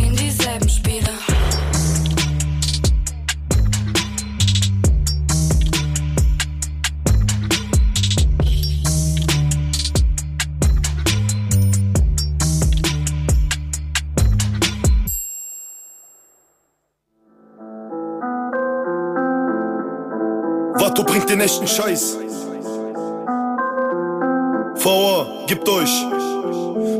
[0.00, 1.08] spielen dieselben Spiele.
[20.74, 22.18] Vato bringt den echten Scheiß.
[24.82, 26.29] VA, gibt euch.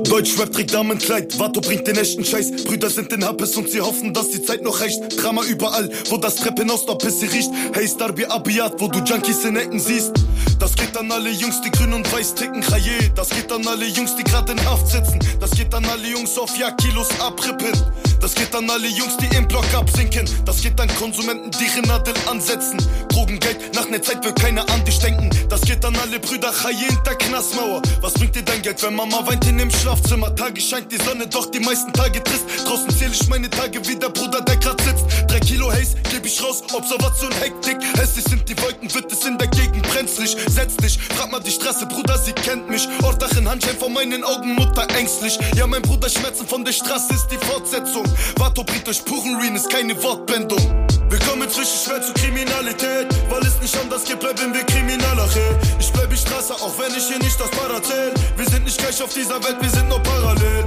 [0.04, 2.64] Deutschrap trägt Damenkleid, Vato bringt den echten Scheiß.
[2.64, 5.00] Brüder sind in Happes und sie hoffen, dass die Zeit noch reicht.
[5.22, 7.50] Drama überall, wo das Treppenhaus noch Pisse riecht.
[7.72, 10.12] Hey Starby Abiat, wo du Junkies in Ecken siehst.
[10.58, 13.10] Das geht an alle Jungs, die grün und weiß ticken, Chaye.
[13.14, 15.18] Das geht an alle Jungs, die grad in Haft sitzen.
[15.38, 17.72] Das geht an alle Jungs auf Jagdkilos abrippen.
[18.20, 20.28] Das geht an alle Jungs, die im Block absinken.
[20.44, 22.76] Das geht an Konsumenten, die ihre Nadel ansetzen.
[23.08, 25.30] Drogengeld, nach ner Zeit wird keiner an dich denken.
[25.48, 27.80] Das geht an alle Brüder, Chaye hinter Knastmauer.
[28.02, 30.34] Was bringt dir dein Geld, wenn Mama weint in dem Schlafzimmer?
[30.34, 32.44] Tage scheint die Sonne, doch die meisten Tage trist.
[32.66, 35.04] Draußen zähl ich meine Tage wie der Bruder, der grad sitzt.
[35.26, 37.78] Drei Kilo Haze, geb ich raus, Observation Hektik.
[37.96, 40.36] Hässlich sind die Wolken, wird es in der Gegend brenzlig.
[40.48, 42.86] Setz dich, frag mal die Straße, Bruder, sie kennt mich.
[43.02, 45.38] Ortdach in Handschein vor meinen Augen, Mutter ängstlich.
[45.56, 48.09] Ja, mein Bruder, Schmerzen von der Straße ist die Fortsetzung.
[48.36, 50.88] Vato bringt euch puren Reen, ist keine Wortbendung.
[51.10, 55.28] Willkommen zwischen schwer zur Kriminalität, weil es nicht anders geht, bleiben wir Kriminaler.
[55.34, 55.56] hey.
[55.80, 58.14] Ich bleib die Straße, auch wenn ich hier nicht das zähl.
[58.36, 60.64] Wir sind nicht gleich auf dieser Welt, wir sind nur parallel.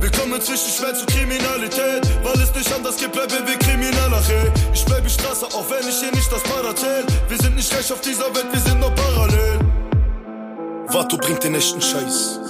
[0.00, 4.22] Willkommen zwischen schwer zur Kriminalität, weil es nicht anders geht, bleiben wir Kriminaler.
[4.26, 4.50] hey.
[4.72, 6.42] Ich bleib die Straße, auch wenn ich hier nicht das
[6.80, 7.04] zähl.
[7.28, 9.58] Wir sind nicht gleich auf dieser Welt, wir sind nur parallel.
[10.88, 12.40] Vato bringt den echten Scheiß.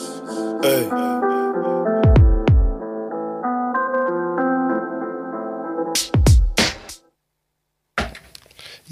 [0.63, 1.32] Ey.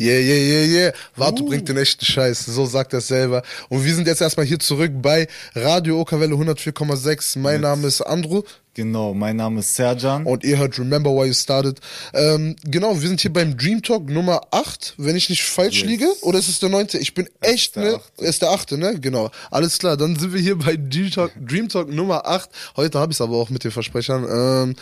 [0.01, 0.93] Yeah, yeah, yeah, yeah.
[1.15, 1.47] Warte, Uh.
[1.47, 2.47] bringt den echten Scheiß.
[2.47, 3.43] So sagt er selber.
[3.69, 7.39] Und wir sind jetzt erstmal hier zurück bei Radio Okerwelle 104,6.
[7.39, 8.41] Mein Name ist Andrew.
[8.73, 10.25] Genau, mein Name ist Serjan.
[10.25, 11.81] Und ihr hört Remember Why You Started.
[12.15, 15.87] Ähm, genau, wir sind hier beim Dream Talk Nummer 8, wenn ich nicht falsch Yes.
[15.91, 16.07] liege.
[16.23, 16.97] Oder ist es der neunte?
[16.97, 17.95] Ich bin echt, der ne?
[17.97, 18.25] achte.
[18.25, 18.99] Ist der achte, ne?
[18.99, 19.31] Genau.
[19.51, 22.49] Alles klar, dann sind wir hier bei Dream Talk, Dream Talk Nummer 8.
[22.77, 24.25] Heute habe ich es aber auch mit den Versprechern.
[24.31, 24.77] Ähm,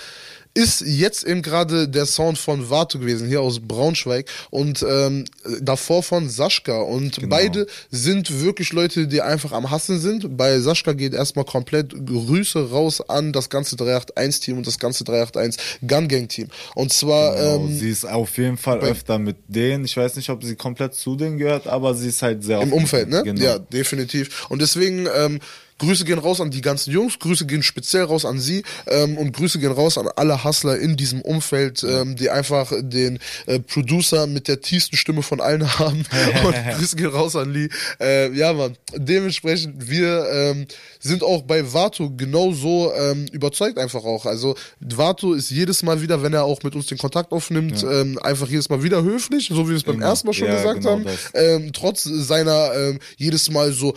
[0.54, 5.24] ist jetzt eben gerade der Sound von Vato gewesen, hier aus Braunschweig und ähm,
[5.60, 6.78] davor von Sascha.
[6.80, 7.28] Und Genau.
[7.36, 10.36] beide sind wirklich Leute, die einfach am Hassen sind.
[10.36, 15.60] Bei Sascha geht erstmal komplett Grüße raus an das ganze 381-Team und das ganze 381
[15.86, 16.48] Gun Gang-Team.
[16.74, 19.84] Und zwar, Genau, ähm, sie ist auf jeden Fall öfter mit denen.
[19.84, 22.72] Ich weiß nicht, ob sie komplett zu denen gehört, aber sie ist halt sehr im
[22.72, 23.22] Umfeld, ne?
[23.22, 23.40] Genau.
[23.42, 24.46] Ja, definitiv.
[24.48, 25.40] Und deswegen, ähm,
[25.78, 29.32] Grüße gehen raus an die ganzen Jungs, Grüße gehen speziell raus an sie ähm, und
[29.32, 34.26] Grüße gehen raus an alle Hustler in diesem Umfeld, ähm, die einfach den äh, Producer
[34.26, 36.04] mit der tiefsten Stimme von allen haben.
[36.44, 37.68] und Grüße gehen raus an Lee.
[38.00, 38.76] Äh, ja, Mann.
[38.94, 40.66] Dementsprechend, wir ähm,
[41.00, 44.26] sind auch bei Vato genauso ähm, überzeugt einfach auch.
[44.26, 48.18] Also Vato ist jedes Mal wieder, wenn er auch mit uns den Kontakt aufnimmt, ähm,
[48.22, 50.06] einfach jedes Mal wieder höflich, so wie wir es beim Immer.
[50.06, 51.06] ersten Mal schon Ja, gesagt genau haben.
[51.34, 53.94] Ähm, trotz seiner ähm, jedes Mal so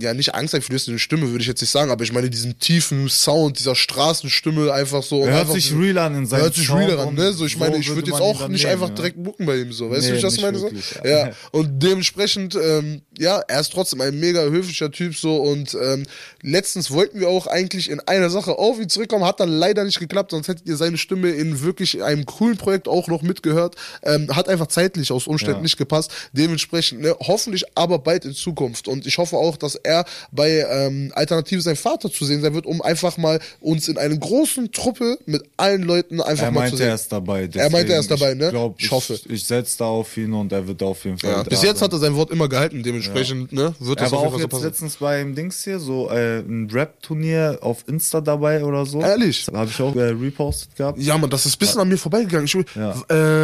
[0.00, 3.58] ja, nicht angsteinflößende Stimme, würde ich jetzt nicht sagen, aber ich meine diesen tiefen Sound
[3.58, 5.20] dieser Straßenstimme einfach so.
[5.20, 7.32] Er hört einfach sich real an in seinem Hört sich real an, ne?
[7.32, 8.94] So, ich so meine, ich würde jetzt auch nicht nehmen, einfach ja.
[8.94, 9.90] direkt mucken bei ihm, so.
[9.90, 10.58] Weißt du, Nee, wie ich das nicht meine?
[10.58, 10.70] So?
[11.04, 11.28] Ja.
[11.28, 11.32] ja.
[11.52, 15.36] Und dementsprechend, ähm, ja, er ist trotzdem ein mega höflicher Typ, so.
[15.36, 16.04] Und ähm,
[16.42, 19.98] letztens wollten wir auch eigentlich in einer Sache auf ihn zurückkommen, hat dann leider nicht
[19.98, 23.76] geklappt, sonst hättet ihr seine Stimme in wirklich einem coolen Projekt auch noch mitgehört.
[24.02, 25.62] Ähm, hat einfach zeitlich aus Umständen Ja.
[25.62, 26.10] nicht gepasst.
[26.32, 28.88] Dementsprechend, ne, hoffentlich aber bald in Zukunft.
[28.88, 29.89] Und ich hoffe auch, dass er
[30.32, 34.16] bei ähm, Alternative sein Vater zu sehen sein wird, um einfach mal uns in einer
[34.16, 36.88] großen Truppe mit allen Leuten einfach Er mal zu meinte, sehen.
[36.88, 37.48] er ist dabei.
[37.54, 38.44] Er meinte, er ist deswegen, dabei, ne?
[38.46, 39.14] Ich, glaub, Ich hoffe.
[39.14, 41.30] Ich, ich setze da auf ihn und er wird auf jeden Fall.
[41.30, 41.36] Ja.
[41.42, 44.18] da Bis jetzt hat er sein Wort immer gehalten, dementsprechend ne, wird Er das war
[44.20, 44.64] auf jeden auch Fall so jetzt passen.
[44.64, 49.00] letztens beim Dings hier, so äh, ein Rap-Turnier auf Insta dabei oder so.
[49.00, 49.46] Ehrlich?
[49.52, 50.98] Habe ich auch äh, repostet gehabt.
[51.00, 52.46] Ja, man, das ist ein bisschen an mir vorbeigegangen.
[52.46, 52.90] Ich, Ja.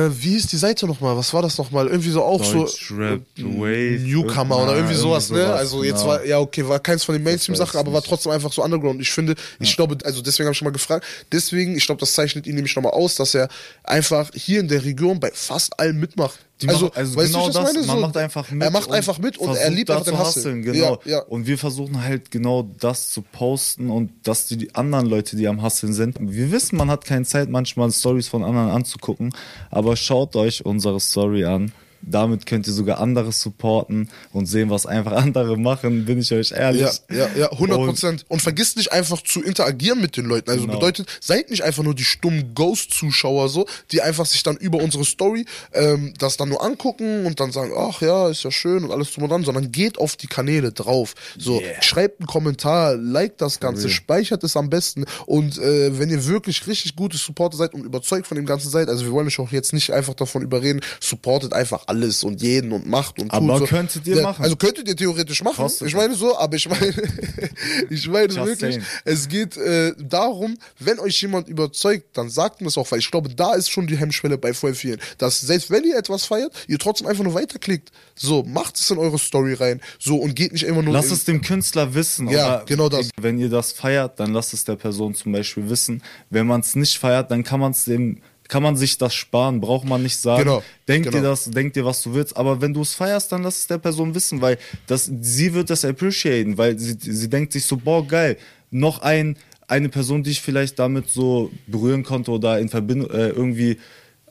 [0.06, 1.16] äh, wie ist die Seite nochmal?
[1.16, 1.86] Was war das nochmal?
[1.88, 2.94] Irgendwie so auch Deutsch so.
[2.96, 5.42] Rap, äh, Wave, Newcomer oder ja, irgendwie sowas, ne?
[5.42, 6.06] sowas, Also jetzt genau.
[6.08, 9.00] war, ja, okay, war keins von den Mainstream-Sachen, aber war trotzdem einfach so Underground.
[9.00, 12.12] Ich finde, ich glaube, also deswegen habe ich schon mal gefragt, deswegen, ich glaube, das
[12.14, 13.48] zeichnet ihn nämlich nochmal aus, dass er
[13.84, 16.38] einfach hier in der Region bei fast allem mitmacht.
[16.62, 17.86] Die also, machen- also weißt genau du, was ich das, meine?
[17.86, 18.62] man So, macht einfach mit.
[18.62, 20.60] Er macht einfach mit und er versucht liebt einfach den Hustle.
[20.62, 21.00] Genau.
[21.04, 21.18] Ja, ja.
[21.20, 25.48] Und wir versuchen halt genau das zu posten und dass die, die anderen Leute, die
[25.48, 26.16] am Hustlen sind.
[26.18, 29.34] Wir wissen, man hat keine Zeit, manchmal Stories von anderen anzugucken,
[29.70, 31.72] aber schaut euch unsere Story an.
[32.02, 36.52] Damit könnt ihr sogar andere supporten und sehen, was einfach andere machen, bin ich euch
[36.52, 36.82] ehrlich.
[37.10, 38.24] Ja, ja, ja, 100 Und- Prozent.
[38.28, 40.50] Und, vergisst nicht einfach zu interagieren mit den Leuten.
[40.50, 40.74] Also Genau.
[40.78, 45.04] bedeutet, seid nicht einfach nur die stummen Ghost-Zuschauer so, die einfach sich dann über unsere
[45.04, 48.90] Story ähm, das dann nur angucken und dann sagen, ach ja, ist ja schön und
[48.92, 51.14] alles drum und dran, sondern geht auf die Kanäle drauf.
[51.38, 51.82] So, Yeah.
[51.82, 56.66] schreibt einen Kommentar, liked das Ganze, speichert es am besten und äh, wenn ihr wirklich
[56.66, 59.50] richtig gute Supporter seid und überzeugt von dem Ganzen seid, also wir wollen euch auch
[59.52, 63.58] jetzt nicht einfach davon überreden, supportet einfach alles und jeden und macht und tut Aber
[63.58, 63.66] so.
[63.66, 64.42] könntet ihr Ja, machen.
[64.42, 65.56] Also könntet ihr theoretisch machen.
[65.56, 66.92] Kostet ich meine so, aber ich meine,
[67.90, 68.82] ich meine Just wirklich, saying.
[69.04, 73.10] es geht äh, darum, wenn euch jemand überzeugt, dann sagt mir es auch, weil ich
[73.10, 76.52] glaube, da ist schon die Hemmschwelle bei voll vielen, dass selbst wenn ihr etwas feiert,
[76.68, 77.90] ihr trotzdem einfach nur weiterklickt.
[78.14, 79.80] So, macht es in eure Story rein.
[79.98, 82.28] So, und geht nicht immer nur Lasst es dem Künstler wissen.
[82.28, 83.10] Ja, genau das.
[83.20, 86.02] Wenn ihr das feiert, dann lasst es der Person zum Beispiel wissen.
[86.30, 89.60] Wenn man es nicht feiert, dann kann man es dem, kann man sich das sparen,
[89.60, 90.44] braucht man nicht sagen.
[90.44, 91.18] Genau, Denk genau.
[91.18, 92.36] dir das, denk dir, was du willst.
[92.36, 95.70] Aber wenn du es feierst, dann lass es der Person wissen, weil das, sie wird
[95.70, 98.36] das appreciaten, weil sie, sie denkt sich so, boah, geil,
[98.70, 99.36] noch ein,
[99.68, 103.78] eine Person, die ich vielleicht damit so berühren konnte oder in Verbindung, äh, irgendwie,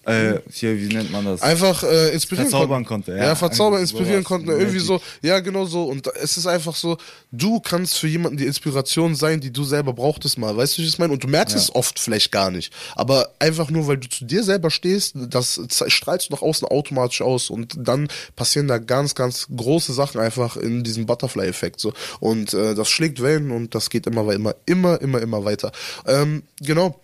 [0.06, 1.42] äh, hier, wie nennt man das?
[1.42, 3.06] Einfach äh, inspirieren Verzaubern konnten.
[3.06, 3.36] konnte, Ja, ja.
[3.36, 4.26] verzaubern, inspirieren sowas.
[4.26, 4.50] konnten.
[4.50, 5.84] Irgendwie so, ja, genau so.
[5.86, 6.98] Und es ist einfach so,
[7.32, 10.56] du kannst für jemanden die Inspiration sein, die du selber brauchtest mal.
[10.56, 11.14] Weißt du, wie ich es meine?
[11.14, 12.72] Und du merkst es oft vielleicht gar nicht.
[12.96, 17.22] Aber einfach nur, weil du zu dir selber stehst, das strahlst du nach außen automatisch
[17.22, 17.50] aus.
[17.50, 21.80] Und dann passieren da ganz, ganz große Sachen einfach in diesem Butterfly-Effekt.
[21.80, 21.94] So.
[22.20, 25.72] Und äh, das schlägt Wellen und das geht immer, immer, immer, immer, immer weiter.
[26.06, 27.00] Ähm, genau.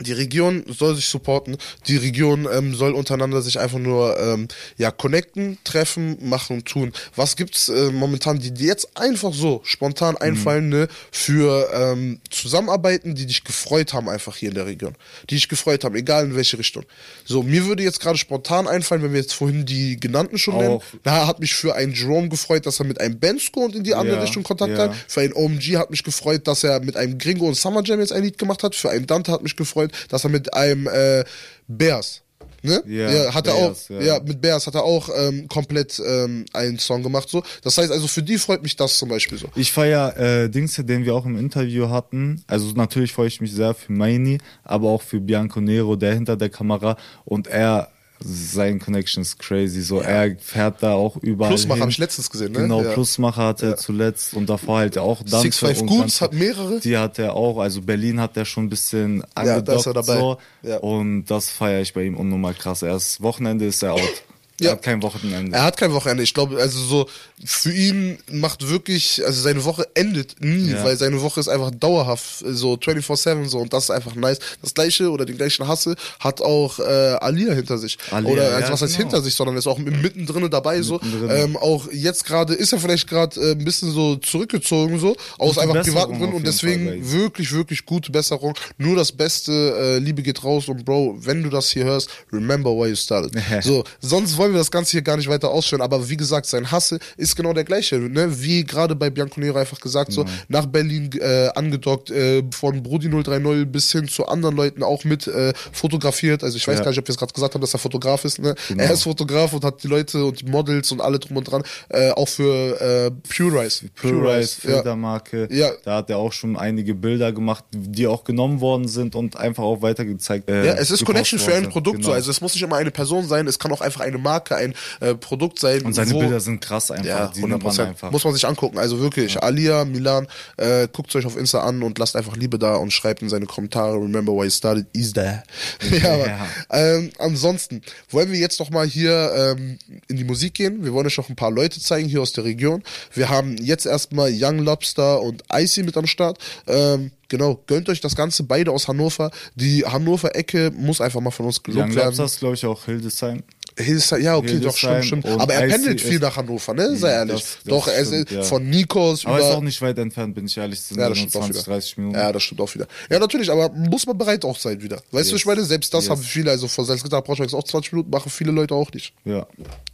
[0.00, 1.56] Die Region soll sich supporten.
[1.86, 6.92] Die Region ähm, soll untereinander sich einfach nur ähm, ja connecten, treffen, machen und tun.
[7.16, 13.14] Was gibt's äh, momentan, die dir jetzt einfach so spontan einfallen, ne, für ähm, Zusammenarbeiten,
[13.14, 14.94] die dich gefreut haben einfach hier in der Region,
[15.28, 16.84] die dich gefreut haben, egal in welche Richtung.
[17.24, 20.76] So mir würde jetzt gerade spontan einfallen, wenn wir jetzt vorhin die genannten schon nennen.
[20.76, 20.84] Auch.
[21.02, 23.94] Da hat mich für einen Jerome gefreut, dass er mit einem Bensko und in die
[23.94, 24.84] andere Ja, Richtung Kontakt ja.
[24.84, 24.94] hat.
[25.08, 28.12] Für einen OMG hat mich gefreut, dass er mit einem Gringo und Summer Jam jetzt
[28.12, 28.74] ein Lied gemacht hat.
[28.74, 31.24] Für einen Dante hat mich gefreut, dass er mit einem äh,
[31.68, 32.22] Bears
[32.62, 32.82] Ne?
[32.86, 34.00] Ja, ja hat er Bears, auch, ja.
[34.00, 34.20] ja.
[34.20, 37.28] mit Bears hat er auch ähm, komplett ähm, einen Song gemacht.
[37.28, 39.48] So, das heißt also für die freut mich das zum Beispiel so.
[39.54, 42.44] Ich feier äh, Dings, den wir auch im Interview hatten.
[42.46, 46.36] Also natürlich freue ich mich sehr für Maini, aber auch für Bianco Nero, der hinter
[46.36, 47.88] der Kamera und er
[48.22, 49.80] sein Connection ist crazy.
[49.80, 51.50] So, er fährt da auch überall.
[51.50, 52.60] Plusmacher habe ich letztens gesehen, ne?
[52.60, 52.92] Genau, ja.
[52.92, 56.80] Plusmacher hatte er zuletzt und davor halt auch Dante Six Five Goods Ganze- hat mehrere.
[56.80, 59.86] Die hat er auch, also Berlin hat er schon ein bisschen Ja, da angedockt ist
[59.86, 60.18] er dabei.
[60.18, 60.76] so Ja.
[60.78, 62.82] und das feiere ich bei ihm unnormal krass.
[62.82, 64.22] Erst Wochenende ist er out.
[64.60, 64.70] Ja.
[64.70, 65.56] Er hat kein Wochenende.
[65.56, 66.22] Er hat kein Wochenende.
[66.22, 67.08] Ich glaube, also so
[67.44, 70.84] für ihn macht wirklich, also seine Woche endet nie, Ja.
[70.84, 74.38] weil seine Woche ist einfach dauerhaft, so 24/7 so und das ist einfach nice.
[74.62, 77.98] Das gleiche oder den gleichen Hasse hat auch äh, Alia hinter sich.
[78.10, 79.10] Alia, oder ja, also was heißt genau.
[79.10, 80.94] hinter sich, sondern ist auch mittendrin dabei so.
[80.94, 81.30] Mittendrin.
[81.30, 85.58] Ähm, auch jetzt gerade ist er vielleicht gerade äh, ein bisschen so zurückgezogen so aus
[85.58, 87.12] einfach Besserung privaten Gründen und Fall deswegen ihm.
[87.12, 88.54] wirklich wirklich gute Besserung.
[88.78, 92.70] Nur das Beste, äh, Liebe geht raus und Bro, wenn du das hier hörst, remember
[92.70, 93.32] why you started.
[93.62, 96.70] so, sonst wollen wir das Ganze hier gar nicht weiter ausführen, aber wie gesagt, sein
[96.70, 98.40] Hasse ist genau der gleiche, ne?
[98.42, 103.66] Wie gerade bei Bianconero einfach gesagt, so nach Berlin äh, angedockt, äh, von Brudi 030
[103.70, 106.42] bis hin zu anderen Leuten auch mit äh, fotografiert.
[106.44, 106.84] Also ich weiß Ja.
[106.84, 108.54] gar nicht, ob wir es gerade gesagt haben, dass er Fotograf ist, ne?
[108.76, 111.62] Er ist Fotograf und hat die Leute und die Models und alle drum und dran,
[111.88, 113.84] äh, auch für äh, Pure Rice.
[114.00, 114.74] Pure Rice, ja.
[114.74, 115.48] Filtermarke.
[115.50, 115.70] Ja.
[115.84, 119.62] Da hat er auch schon einige Bilder gemacht, die auch genommen worden sind und einfach
[119.62, 120.48] auch weitergezeigt.
[120.48, 121.68] Äh, Ja, es ist Connection für ein.
[121.70, 122.10] Produkt so.
[122.10, 122.14] Genau.
[122.14, 124.74] Also es muss nicht immer eine Person sein, es kann auch einfach eine Marke, ein
[125.00, 125.82] äh, Produkt sein.
[125.82, 127.04] und seine wo, Bilder sind krass einfach.
[127.04, 127.86] ja, die nimmt man 100%.
[127.88, 128.10] einfach.
[128.10, 128.78] Muss man sich angucken.
[128.78, 130.26] Also wirklich, Alia, Milan,
[130.56, 133.46] äh, guckt euch auf Insta an und lasst einfach Liebe da und schreibt in seine
[133.46, 135.42] Kommentare, remember why you started, is there.
[135.90, 136.46] ja, aber, Ja.
[136.70, 139.78] ähm, ansonsten wollen wir jetzt noch mal hier ähm,
[140.08, 140.84] in die Musik gehen.
[140.84, 142.82] Wir wollen euch noch ein paar Leute zeigen hier aus der Region.
[143.12, 146.38] Wir haben jetzt erstmal Young Lobster und Icy mit am Start.
[146.66, 149.30] Ähm, Genau, gönnt euch das Ganze, beide aus Hannover.
[149.54, 152.06] Die Hannover-Ecke muss einfach mal von uns gelobt Young werden.
[152.08, 153.44] Lobster ist, glaube ich, auch Hildesheim.
[153.80, 155.40] Hildesheim, ja, okay, doch, stimmt, Hildesheim stimmt.
[155.40, 156.96] Aber er pendelt viel ist- nach Hannover, ne?
[156.96, 157.34] Sei Ja, ehrlich.
[157.40, 158.42] das- das doch, er stimmt, ist ja.
[158.42, 159.48] von Nikos Aber über.
[159.48, 160.80] ist auch nicht weit entfernt, bin ich ehrlich.
[160.80, 161.72] Sind ja, ja, das nur stimmt auch 20, wieder.
[161.74, 162.16] 30 Minuten.
[162.18, 162.86] Ja, das stimmt auch wieder.
[163.10, 164.96] Ja, natürlich, aber muss man bereit auch sein wieder.
[165.10, 165.40] Weißt du, Yes.
[165.42, 166.10] ich meine, selbst das Yes.
[166.10, 169.12] haben viele, also vor Salzgitter Braunschweig ist auch 20 Minuten, machen viele Leute auch nicht.
[169.24, 169.46] ja.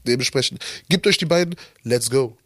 [0.06, 2.36] Dementsprechend, gebt euch die beiden, let's go.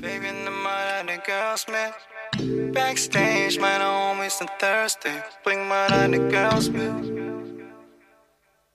[0.00, 2.72] Baby, the mind, the girls, man.
[2.72, 5.08] Backstage, meine Homies sind thirsty.
[5.42, 6.82] Bring mal deine Girls mit.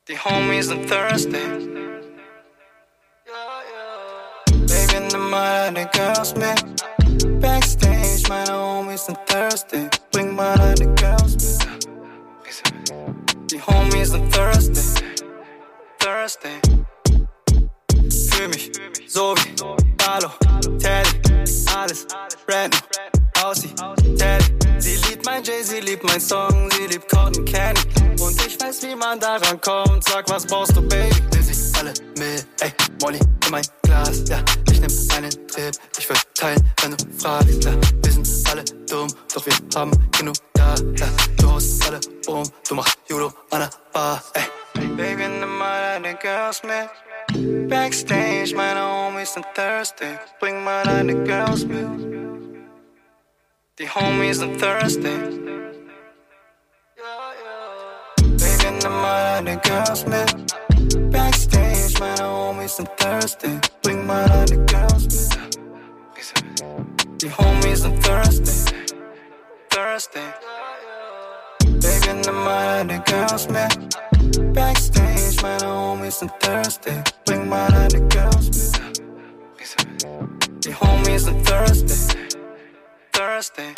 [0.10, 1.38] Die Homies sind thirsty.
[5.34, 6.56] Mind, the girls, man.
[7.42, 9.90] Backstage, meine Homies sind thirsty.
[10.12, 11.58] Bring mal deine Girls
[12.44, 13.52] mit.
[13.52, 14.82] Die Homies sind thirsty.
[15.98, 16.50] Thirsty.
[18.30, 18.72] Fühl mich
[19.08, 19.56] so wie
[19.98, 20.30] Carlo,
[20.78, 21.10] Teddy,
[21.76, 22.06] alles
[22.46, 22.76] brand
[23.44, 23.74] Aussie,
[24.16, 24.46] Teddy.
[24.78, 27.82] Sie liebt mein Jay, sie liebt mein Song, sie liebt Cotton Candy.
[28.22, 30.04] Und ich weiß, wie man daran kommt.
[30.04, 31.16] Sag, was brauchst du, Baby?
[31.32, 32.72] Nimm sie alle mit, ey,
[33.02, 34.44] Molly in mein Glas, ja.
[34.84, 37.72] Nehm einen Trip, ich will teilen, wenn du fragst, ja.
[38.04, 41.08] Wir sind alle dumm, doch wir haben genug da, ja.
[41.38, 44.44] Du haust alle um, du machst Judo an der Bar, ey.
[44.98, 47.70] Baby, nimm mal deine Girls mit.
[47.70, 50.18] Backstage, meine Homies sind thirsty.
[50.42, 51.88] Bring mal deine Girls mit.
[53.80, 55.02] Die Homies sind thirsty.
[58.20, 60.54] Baby, nimm mal deine Girls mit.
[62.64, 63.60] Backstage, meine Homies sind thirsty.
[63.82, 65.60] Bring mal deine Girls mit.
[67.22, 68.74] Die Homies sind thirsty.
[69.70, 70.20] Thirsty.
[71.66, 74.54] Baby, nimm mal deine Girls mit.
[74.54, 76.92] Backstage, meine Homies sind thirsty.
[77.26, 79.04] Bring mal deine Girls mit.
[80.66, 82.16] Die Homies sind thirsty.
[83.12, 83.74] Thirsty.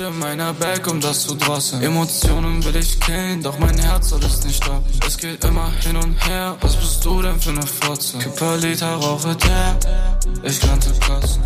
[0.00, 1.82] In meiner Bag, um das zu drosseln.
[1.82, 4.84] Emotionen will ich killen, doch mein Herz soll es nicht stoppen.
[5.06, 8.18] Es geht immer hin und her, was bist du denn für ne Fotze?
[8.18, 9.76] Kipper Liter rauche der,
[10.42, 11.42] ich kannte kotzen.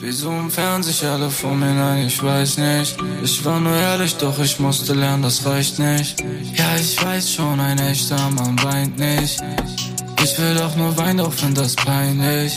[0.00, 1.74] Wieso entfernen sich alle von mir?
[1.74, 2.96] Nein, ich weiß nicht.
[3.22, 6.20] Ich war nur ehrlich, doch ich musste lernen, das reicht nicht.
[6.54, 9.40] Ja, ich weiß schon, ein echter Mann weint nicht.
[10.22, 12.56] Ich will doch nur weinen, doch find das peinlich.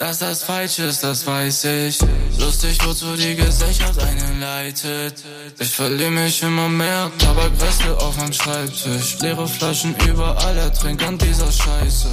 [0.00, 1.98] Dass das falsch ist, das weiß ich.
[2.38, 5.22] Lustig, wozu die Gesellschaft einen leitet.
[5.58, 9.18] Ich verliere mich immer mehr, Tabakreste auf dem Schreibtisch.
[9.20, 12.08] Leere Flaschen überall, ertrink an dieser Scheiße.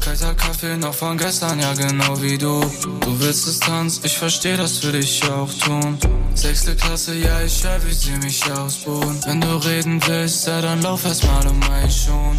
[0.00, 2.60] Kalter Kaffee noch von gestern, ja genau wie du.
[2.80, 5.96] Du willst Distanz, ich versteh das würde ich auch tun.
[6.34, 9.20] Sechste Klasse, ja ich hör, wie sie mich ausbuhen.
[9.26, 12.34] Wenn du reden willst, ja dann lauf erst mal um mein Schuh.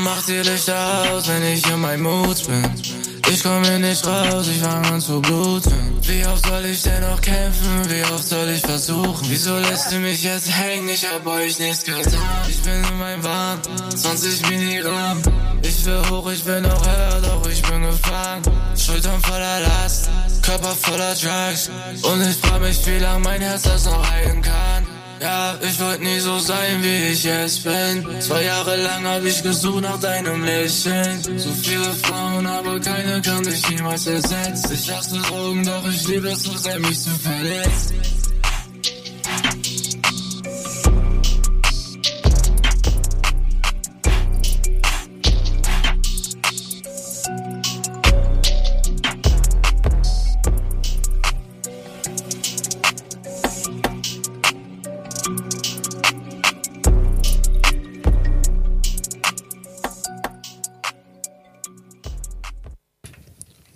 [0.00, 3.13] Mach die Lichter aus, wenn ich in meinem Mut bin.
[3.32, 5.98] Ich komm hier nicht raus, ich fang an zu bluten.
[6.02, 7.88] Wie oft soll ich denn noch kämpfen?
[7.88, 9.26] Wie oft soll ich versuchen?
[9.28, 10.88] Wieso lässt du mich jetzt hängen?
[10.88, 12.12] Ich hab euch nichts getan.
[12.48, 13.60] Ich bin in meinem Wahn,
[13.94, 15.22] 20 Milligramm.
[15.62, 18.42] Ich will hoch, ich will noch höher, doch ich bin gefangen.
[18.76, 20.10] Schultern voller Last,
[20.42, 21.70] Körper voller Drugs.
[22.02, 24.93] Und ich frag mich, wie lang mein Herz das noch heilen kann.
[25.24, 28.20] Ja, ich wollte nie so sein, wie ich jetzt bin.
[28.20, 31.18] Zwei Jahre lang hab ich gesucht nach deinem Lächeln.
[31.38, 34.74] So viele Frauen, aber keine kann dich niemals ersetzen.
[34.74, 38.13] Ich hasse Drogen, doch ich liebe es so sehr, mich zu verletzen.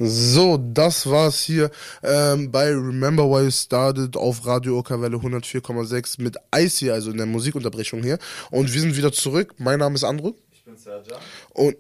[0.09, 1.71] So, das war's hier
[2.03, 7.27] ähm, bei Remember Why You Started auf Radio Okerwelle 104,6 mit Icy, also in der
[7.27, 8.19] Musikunterbrechung hier.
[8.51, 9.55] Und wir sind wieder zurück.
[9.59, 10.33] Mein Name ist Andrew.
[10.53, 11.21] Ich bin Serjan.
[11.51, 11.77] Und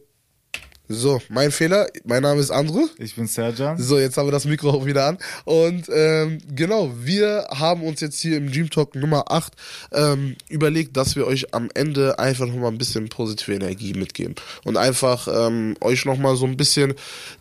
[0.90, 1.86] so, mein Fehler.
[2.04, 2.88] Mein Name ist Andrew.
[2.96, 3.76] Ich bin Serjan.
[3.76, 5.18] So, jetzt haben wir das Mikro auch wieder an.
[5.44, 9.52] Und ähm, genau, wir haben uns jetzt hier im Dream Talk Nummer 8
[9.92, 14.34] ähm, überlegt, dass wir euch am Ende einfach nochmal ein bisschen positive Energie mitgeben.
[14.64, 16.94] Und einfach ähm, euch nochmal so ein bisschen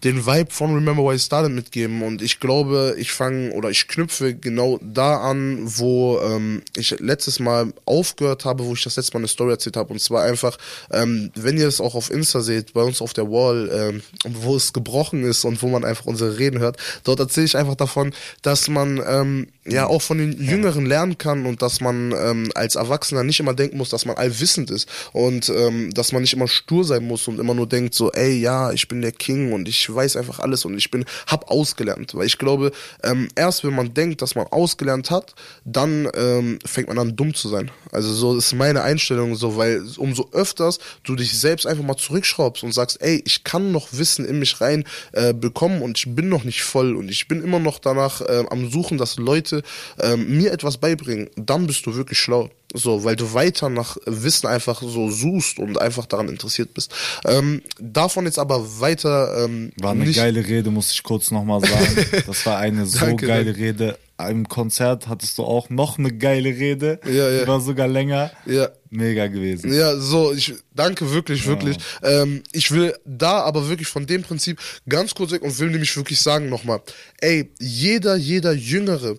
[0.04, 2.04] den Vibe von Remember Why I Started mitgeben.
[2.04, 7.40] Und ich glaube, ich fange oder ich knüpfe genau da an, wo ähm, ich letztes
[7.40, 9.94] Mal aufgehört habe, wo ich das letzte Mal eine Story erzählt habe.
[9.94, 10.58] Und zwar einfach,
[10.92, 14.56] ähm, wenn ihr es auch auf Insta seht, bei uns auf der Wall, ähm, wo
[14.56, 18.14] es gebrochen ist und wo man einfach unsere Reden hört, dort erzähle ich einfach davon,
[18.42, 22.76] dass man ähm, ja auch von den Jüngeren lernen kann und dass man ähm, als
[22.76, 26.48] Erwachsener nicht immer denken muss, dass man allwissend ist und ähm, dass man nicht immer
[26.48, 29.68] stur sein muss und immer nur denkt so, ey, ja, ich bin der King und
[29.68, 32.72] ich weiß einfach alles und ich bin, hab ausgelernt, weil ich glaube,
[33.04, 37.34] ähm, erst wenn man denkt, dass man ausgelernt hat, dann ähm, fängt man an dumm
[37.34, 37.72] zu sein.
[37.92, 42.64] Also so ist meine Einstellung so, weil umso öfters du dich selbst einfach mal zurückschraubst
[42.64, 46.30] und sagst, ey, ich kann noch Wissen in mich rein äh, bekommen und ich bin
[46.30, 49.57] noch nicht voll und ich bin immer noch danach äh, am Suchen, dass Leute
[50.00, 52.50] ähm, mir etwas beibringen, dann bist du wirklich schlau.
[52.74, 56.94] So, weil du weiter nach Wissen einfach so suchst und einfach daran interessiert bist.
[57.26, 59.46] Ähm, davon jetzt aber weiter.
[59.46, 62.06] Ähm, War eine geile Rede, muss ich kurz nochmal sagen.
[62.28, 63.56] Das war eine so Danke, geile.
[63.56, 63.98] Rede.
[64.20, 67.00] Im Konzert hattest du auch noch eine geile Rede.
[67.06, 67.42] Ja, ja.
[67.42, 68.32] Die war sogar länger.
[68.48, 68.70] Ja.
[68.90, 69.72] Mega gewesen.
[69.72, 71.78] Ja, so, ich danke wirklich, wirklich.
[72.02, 74.60] Ähm, ich will da aber wirklich von dem Prinzip
[74.90, 76.82] ganz kurz weg und will nämlich wirklich sagen nochmal,
[77.20, 79.18] ey, jeder, jeder Jüngere,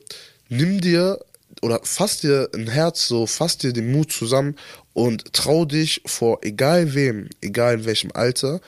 [0.49, 1.21] nimm dir
[1.63, 4.57] oder fass dir ein Herz so, fass dir den Mut zusammen
[4.95, 8.61] und trau dich vor egal wem, egal in welchem Alter,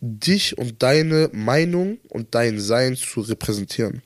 [0.00, 4.02] dich und deine Meinung und dein Sein zu repräsentieren.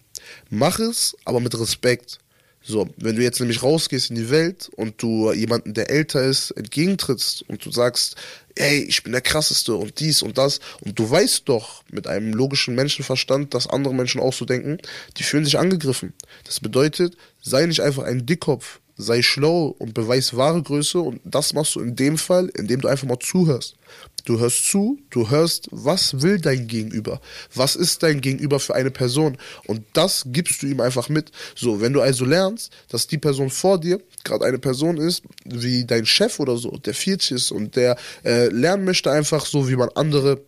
[0.51, 2.19] Mach es, aber mit Respekt.
[2.65, 6.53] So, wenn du jetzt nämlich rausgehst in die Welt und du jemanden, der älter ist,
[6.53, 8.15] entgegentrittst und du sagst,
[8.57, 12.33] hey, ich bin der krasseste und dies und das und du weißt doch mit einem
[12.33, 14.79] logischen Menschenverstand, dass andere Menschen auch so denken,
[15.17, 16.13] die fühlen sich angegriffen.
[16.45, 21.53] Das bedeutet, sei nicht einfach ein Dickkopf, sei schlau und beweis wahre Größe und das
[21.53, 23.77] machst du in dem Fall, indem du einfach mal zuhörst.
[24.25, 27.21] Du hörst zu, du hörst, was will dein Gegenüber?
[27.55, 29.37] Was ist dein Gegenüber für eine Person?
[29.67, 31.33] Und das gibst du ihm einfach mit.
[31.57, 35.85] So, wenn du also lernst, dass die Person vor dir gerade eine Person ist, wie
[35.85, 39.77] dein Chef oder so, der 40 ist und der äh, lernen möchte einfach so, wie
[39.77, 40.41] man andere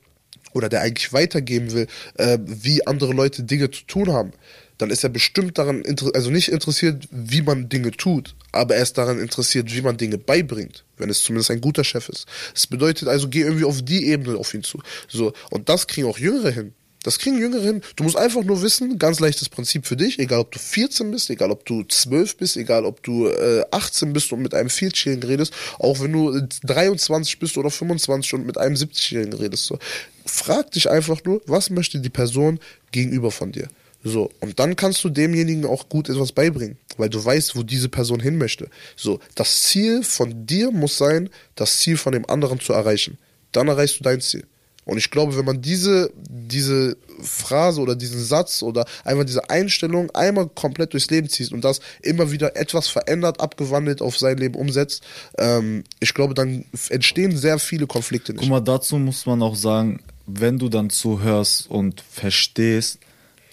[0.53, 4.33] oder der eigentlich weitergeben will, äh, wie andere Leute Dinge zu tun haben,
[4.79, 8.83] dann ist er bestimmt daran, inter also nicht interessiert, wie man Dinge tut, aber er
[8.83, 12.27] ist daran interessiert, wie man Dinge beibringt, wenn es zumindest ein guter Chef ist.
[12.53, 14.81] Das bedeutet also, geh irgendwie auf die Ebene auf ihn zu.
[15.09, 16.73] So, und das kriegen auch Jüngere hin.
[17.05, 17.83] Das kriegen Jüngere hin.
[17.97, 21.29] Du musst einfach nur wissen, ganz leichtes Prinzip für dich, egal ob du 14 bist,
[21.29, 25.29] egal ob du 12 bist, egal ob du äh, 18 bist und mit einem 40-Jährigen
[25.29, 29.67] redest, auch wenn du 23 bist oder 25 und mit einem 70-Jährigen redest.
[29.67, 29.79] So.
[30.25, 32.59] Frag dich einfach nur, was möchte die Person
[32.91, 33.69] gegenüber von dir?
[34.07, 37.89] So, und dann kannst du demjenigen auch gut etwas beibringen, weil du weißt, wo diese
[37.89, 38.69] Person hin möchte.
[38.97, 43.17] So, das Ziel von dir muss sein, das Ziel von dem anderen zu erreichen.
[43.53, 44.45] Dann erreichst du dein Ziel.
[44.85, 50.11] Und ich glaube, wenn man diese, diese Phrase oder diesen Satz oder einfach diese Einstellung
[50.11, 54.57] einmal komplett durchs Leben zieht und das immer wieder etwas verändert, abgewandelt auf sein Leben
[54.57, 55.03] umsetzt,
[55.39, 58.43] ähm, ich glaube, dann entstehen sehr viele Konflikte nicht.
[58.43, 62.99] Guck mal, dazu muss man auch sagen, wenn du dann zuhörst und verstehst,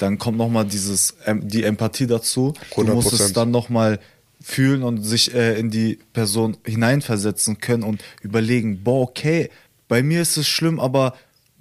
[0.01, 2.53] dann kommt nochmal dieses, ähm, die Empathie dazu.
[2.75, 3.33] Du musst es 100%.
[3.33, 3.99] dann nochmal
[4.41, 9.49] fühlen und sich äh, in die Person hineinversetzen können und überlegen, boah, okay,
[9.87, 11.13] bei mir ist es schlimm, aber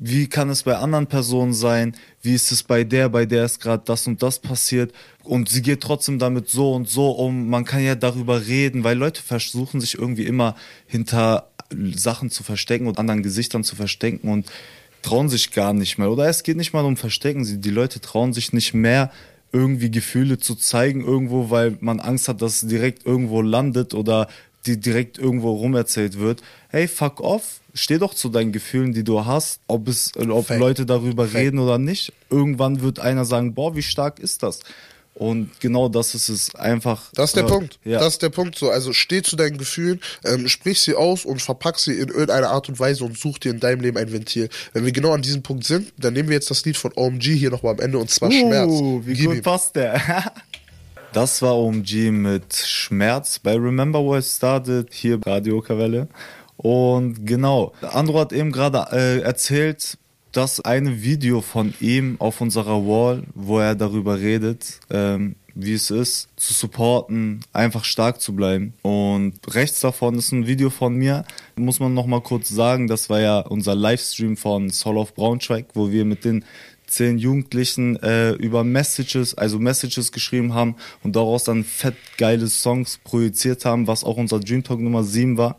[0.02, 1.94] wie kann es bei anderen Personen sein?
[2.22, 4.94] Wie ist es bei der, bei der ist gerade das und das passiert?
[5.24, 7.50] Und sie geht trotzdem damit so und so um.
[7.50, 11.50] Man kann ja darüber reden, weil Leute versuchen sich irgendwie immer hinter
[11.94, 14.50] Sachen zu verstecken und anderen Gesichtern zu verstecken und
[15.02, 16.10] trauen sich gar nicht mehr.
[16.10, 17.44] Oder es geht nicht mal um Verstecken.
[17.44, 19.10] Sie, die Leute trauen sich nicht mehr,
[19.52, 24.28] irgendwie Gefühle zu zeigen irgendwo, weil man Angst hat, dass es direkt irgendwo landet oder
[24.66, 26.42] die direkt irgendwo rumerzählt wird.
[26.68, 27.60] Hey, fuck off.
[27.72, 30.48] Steh doch zu deinen Gefühlen, die du hast, ob es, ob.
[30.50, 31.36] Leute darüber Fact.
[31.36, 32.12] reden oder nicht.
[32.28, 34.60] Irgendwann wird einer sagen, boah, wie stark ist das?
[35.20, 37.10] Und genau das ist es einfach.
[37.12, 37.78] Das ist der äh, Punkt.
[37.84, 37.98] Ja.
[37.98, 38.58] Das ist der Punkt.
[38.58, 42.48] So, also steh zu deinen Gefühlen, ähm, sprich sie aus und verpack sie in irgendeiner
[42.48, 44.48] Art und Weise und such dir in deinem Leben ein Ventil.
[44.72, 47.34] Wenn wir genau an diesem Punkt sind, dann nehmen wir jetzt das Lied von OMG
[47.36, 48.70] hier nochmal am Ende und zwar Schmerz.
[48.70, 49.42] Uh, wie Gib gut ihm.
[49.42, 50.32] passt der?
[51.12, 56.06] Das war OMG mit Schmerz bei Remember Where It Started, hier Radio Kavelle.
[56.56, 59.98] Und genau, Andro hat eben gerade äh, erzählt,
[60.32, 65.90] dass eine Video von ihm auf unserer Wall, wo er darüber redet, ähm, wie es
[65.90, 68.72] ist, zu supporten, einfach stark zu bleiben.
[68.82, 71.24] Und rechts davon ist ein Video von mir,
[71.56, 75.66] muss man noch mal kurz sagen, das war ja unser Livestream von Soul of Braunschweig,
[75.74, 76.44] wo wir mit den
[76.86, 82.98] zehn Jugendlichen äh, über Messages, also Messages geschrieben haben und daraus dann fett geile Songs
[83.02, 85.58] projiziert haben, was auch unser Dream Talk Nummer 7 war.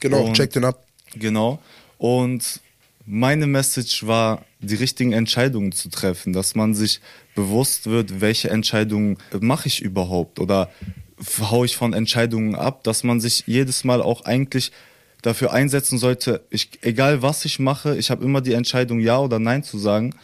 [0.00, 0.84] Genau, Und- check den ab.
[1.14, 1.60] Genau.
[1.98, 2.60] Und
[3.06, 7.00] meine Message war, die richtigen Entscheidungen zu treffen, dass man sich
[7.34, 10.70] bewusst wird, welche Entscheidungen mache ich überhaupt oder
[11.40, 14.72] hau ich von Entscheidungen ab, dass man sich jedes Mal auch eigentlich
[15.22, 19.38] dafür einsetzen sollte, ich, egal was ich mache, ich habe immer die Entscheidung Ja oder
[19.38, 20.14] Nein zu sagen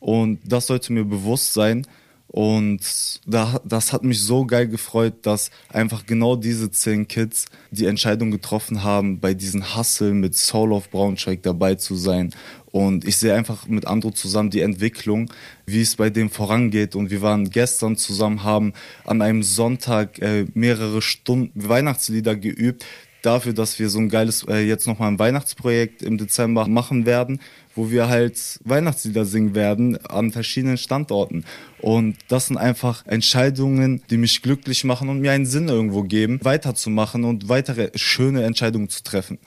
[0.00, 1.86] und das sollte mir bewusst sein.
[2.32, 7.86] Und da, das hat mich so geil gefreut, dass einfach genau diese zehn Kids die
[7.86, 12.32] Entscheidung getroffen haben, bei diesen Hustle mit Soul of Braunschweig dabei zu sein.
[12.70, 15.28] Und ich sehe einfach mit Andro zusammen die Entwicklung,
[15.66, 16.94] wie es bei dem vorangeht.
[16.94, 18.74] Und wir waren gestern zusammen, haben
[19.04, 22.86] an einem Sonntag äh, mehrere Stunden Weihnachtslieder geübt,
[23.22, 27.40] dafür, dass wir so ein geiles, äh, jetzt nochmal ein Weihnachtsprojekt im Dezember machen werden,
[27.74, 31.44] wo wir halt Weihnachtslieder singen werden an verschiedenen Standorten.
[31.80, 36.40] Und das sind einfach Entscheidungen, die mich glücklich machen und mir einen Sinn irgendwo geben,
[36.42, 39.38] weiterzumachen und weitere schöne Entscheidungen zu treffen.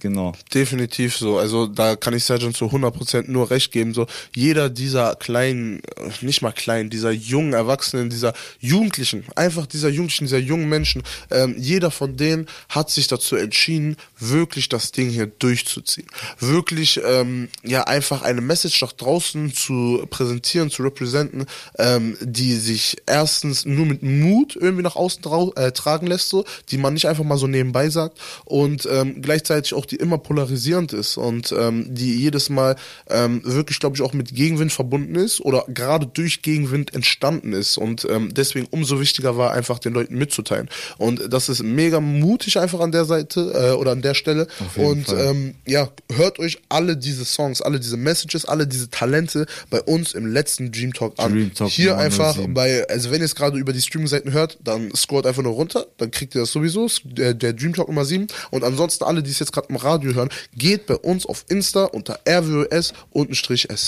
[0.00, 0.32] Genau.
[0.54, 1.38] Definitiv so.
[1.38, 3.92] Also da kann ich Sergeant zu 100% nur recht geben.
[3.92, 9.90] So jeder dieser kleinen, äh, nicht mal kleinen, dieser jungen Erwachsenen, dieser Jugendlichen, einfach dieser
[9.90, 15.10] Jugendlichen, dieser jungen Menschen, ähm, jeder von denen hat sich dazu entschieden, wirklich das Ding
[15.10, 16.06] hier durchzuziehen.
[16.38, 21.46] Wirklich, ähm, ja, einfach eine Message nach draußen zu präsentieren, zu repräsentieren,
[21.78, 25.22] ähm, die sich erstens nur mit Mut irgendwie nach außen
[25.56, 29.74] äh, tragen lässt, so, die man nicht einfach mal so nebenbei sagt und ähm, gleichzeitig
[29.74, 32.76] auch die immer polarisierend ist und ähm, die jedes Mal
[33.08, 37.76] ähm, wirklich, glaube ich, auch mit Gegenwind verbunden ist oder gerade durch Gegenwind entstanden ist
[37.76, 40.68] und ähm, deswegen umso wichtiger war, einfach den Leuten mitzuteilen.
[40.98, 44.46] Und das ist mega mutig einfach an der Seite äh, oder an der Stelle.
[44.76, 49.80] Und ähm, ja, hört euch alle diese Songs, alle diese Messages, alle diese Talente bei
[49.82, 51.32] uns im letzten Dream Talk an.
[51.32, 52.54] Dream Talk Hier einfach 07.
[52.54, 55.86] bei, also wenn ihr es gerade über die Streaming-Seiten hört, dann scrollt einfach nur runter,
[55.98, 58.26] dann kriegt ihr das sowieso, der, der Dream Talk Nummer 7.
[58.50, 61.84] Und ansonsten alle, die es jetzt gerade im Radio hören, geht bei uns auf Insta
[61.84, 62.92] unter SZ.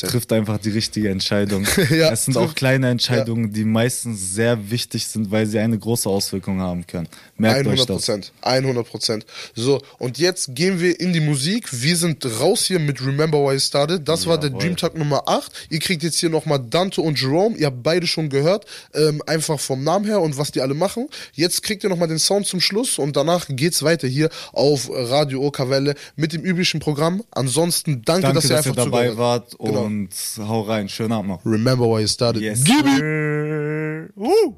[0.08, 1.66] Trifft einfach die richtige Entscheidung.
[1.90, 5.78] Ja, es sind trifft- auch kleine Entscheidungen, die meistens sehr wichtig sind, weil sie eine
[5.78, 7.08] große Auswirkung haben können.
[7.36, 7.96] Merkt euch 100 das.
[7.96, 9.26] Prozent, 100 Prozent.
[9.54, 11.68] So, und jetzt gehen wir in die Musik.
[11.72, 14.08] Wir sind raus hier mit Remember Why It Started.
[14.08, 14.62] Das war der Jawohl.
[14.62, 15.52] Dream Talk Nummer 8.
[15.70, 17.56] Ihr kriegt jetzt hier nochmal Dante und Jerome.
[17.56, 18.64] Ihr habt beide schon gehört.
[18.94, 21.08] Ähm, einfach vom Namen her und was die alle machen.
[21.34, 25.42] Jetzt kriegt ihr nochmal den Sound zum Schluss und danach geht's weiter hier auf Radio
[25.44, 25.81] Okavelle
[26.16, 27.22] mit dem üblichen Programm.
[27.30, 29.56] Ansonsten danke, Danke, dass ihr dass ihr einfach dabei zugehört wart.
[29.58, 29.82] Genau.
[29.84, 30.88] und hau rein.
[30.88, 31.44] Schönen Abend noch.
[31.44, 32.42] Remember Why It Started.
[32.42, 32.64] Yes.
[32.64, 32.98] Gib ihm!
[32.98, 34.08] sir.
[34.14, 34.56] Woo!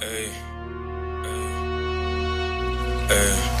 [0.00, 0.28] Ey.
[3.08, 3.60] Ey.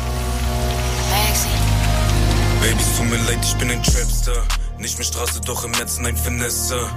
[2.60, 4.44] Baby, es tut mir leid, ich bin ein Trapster.
[4.78, 6.88] Nicht mehr Straße, doch im Netz, nein, Finesse.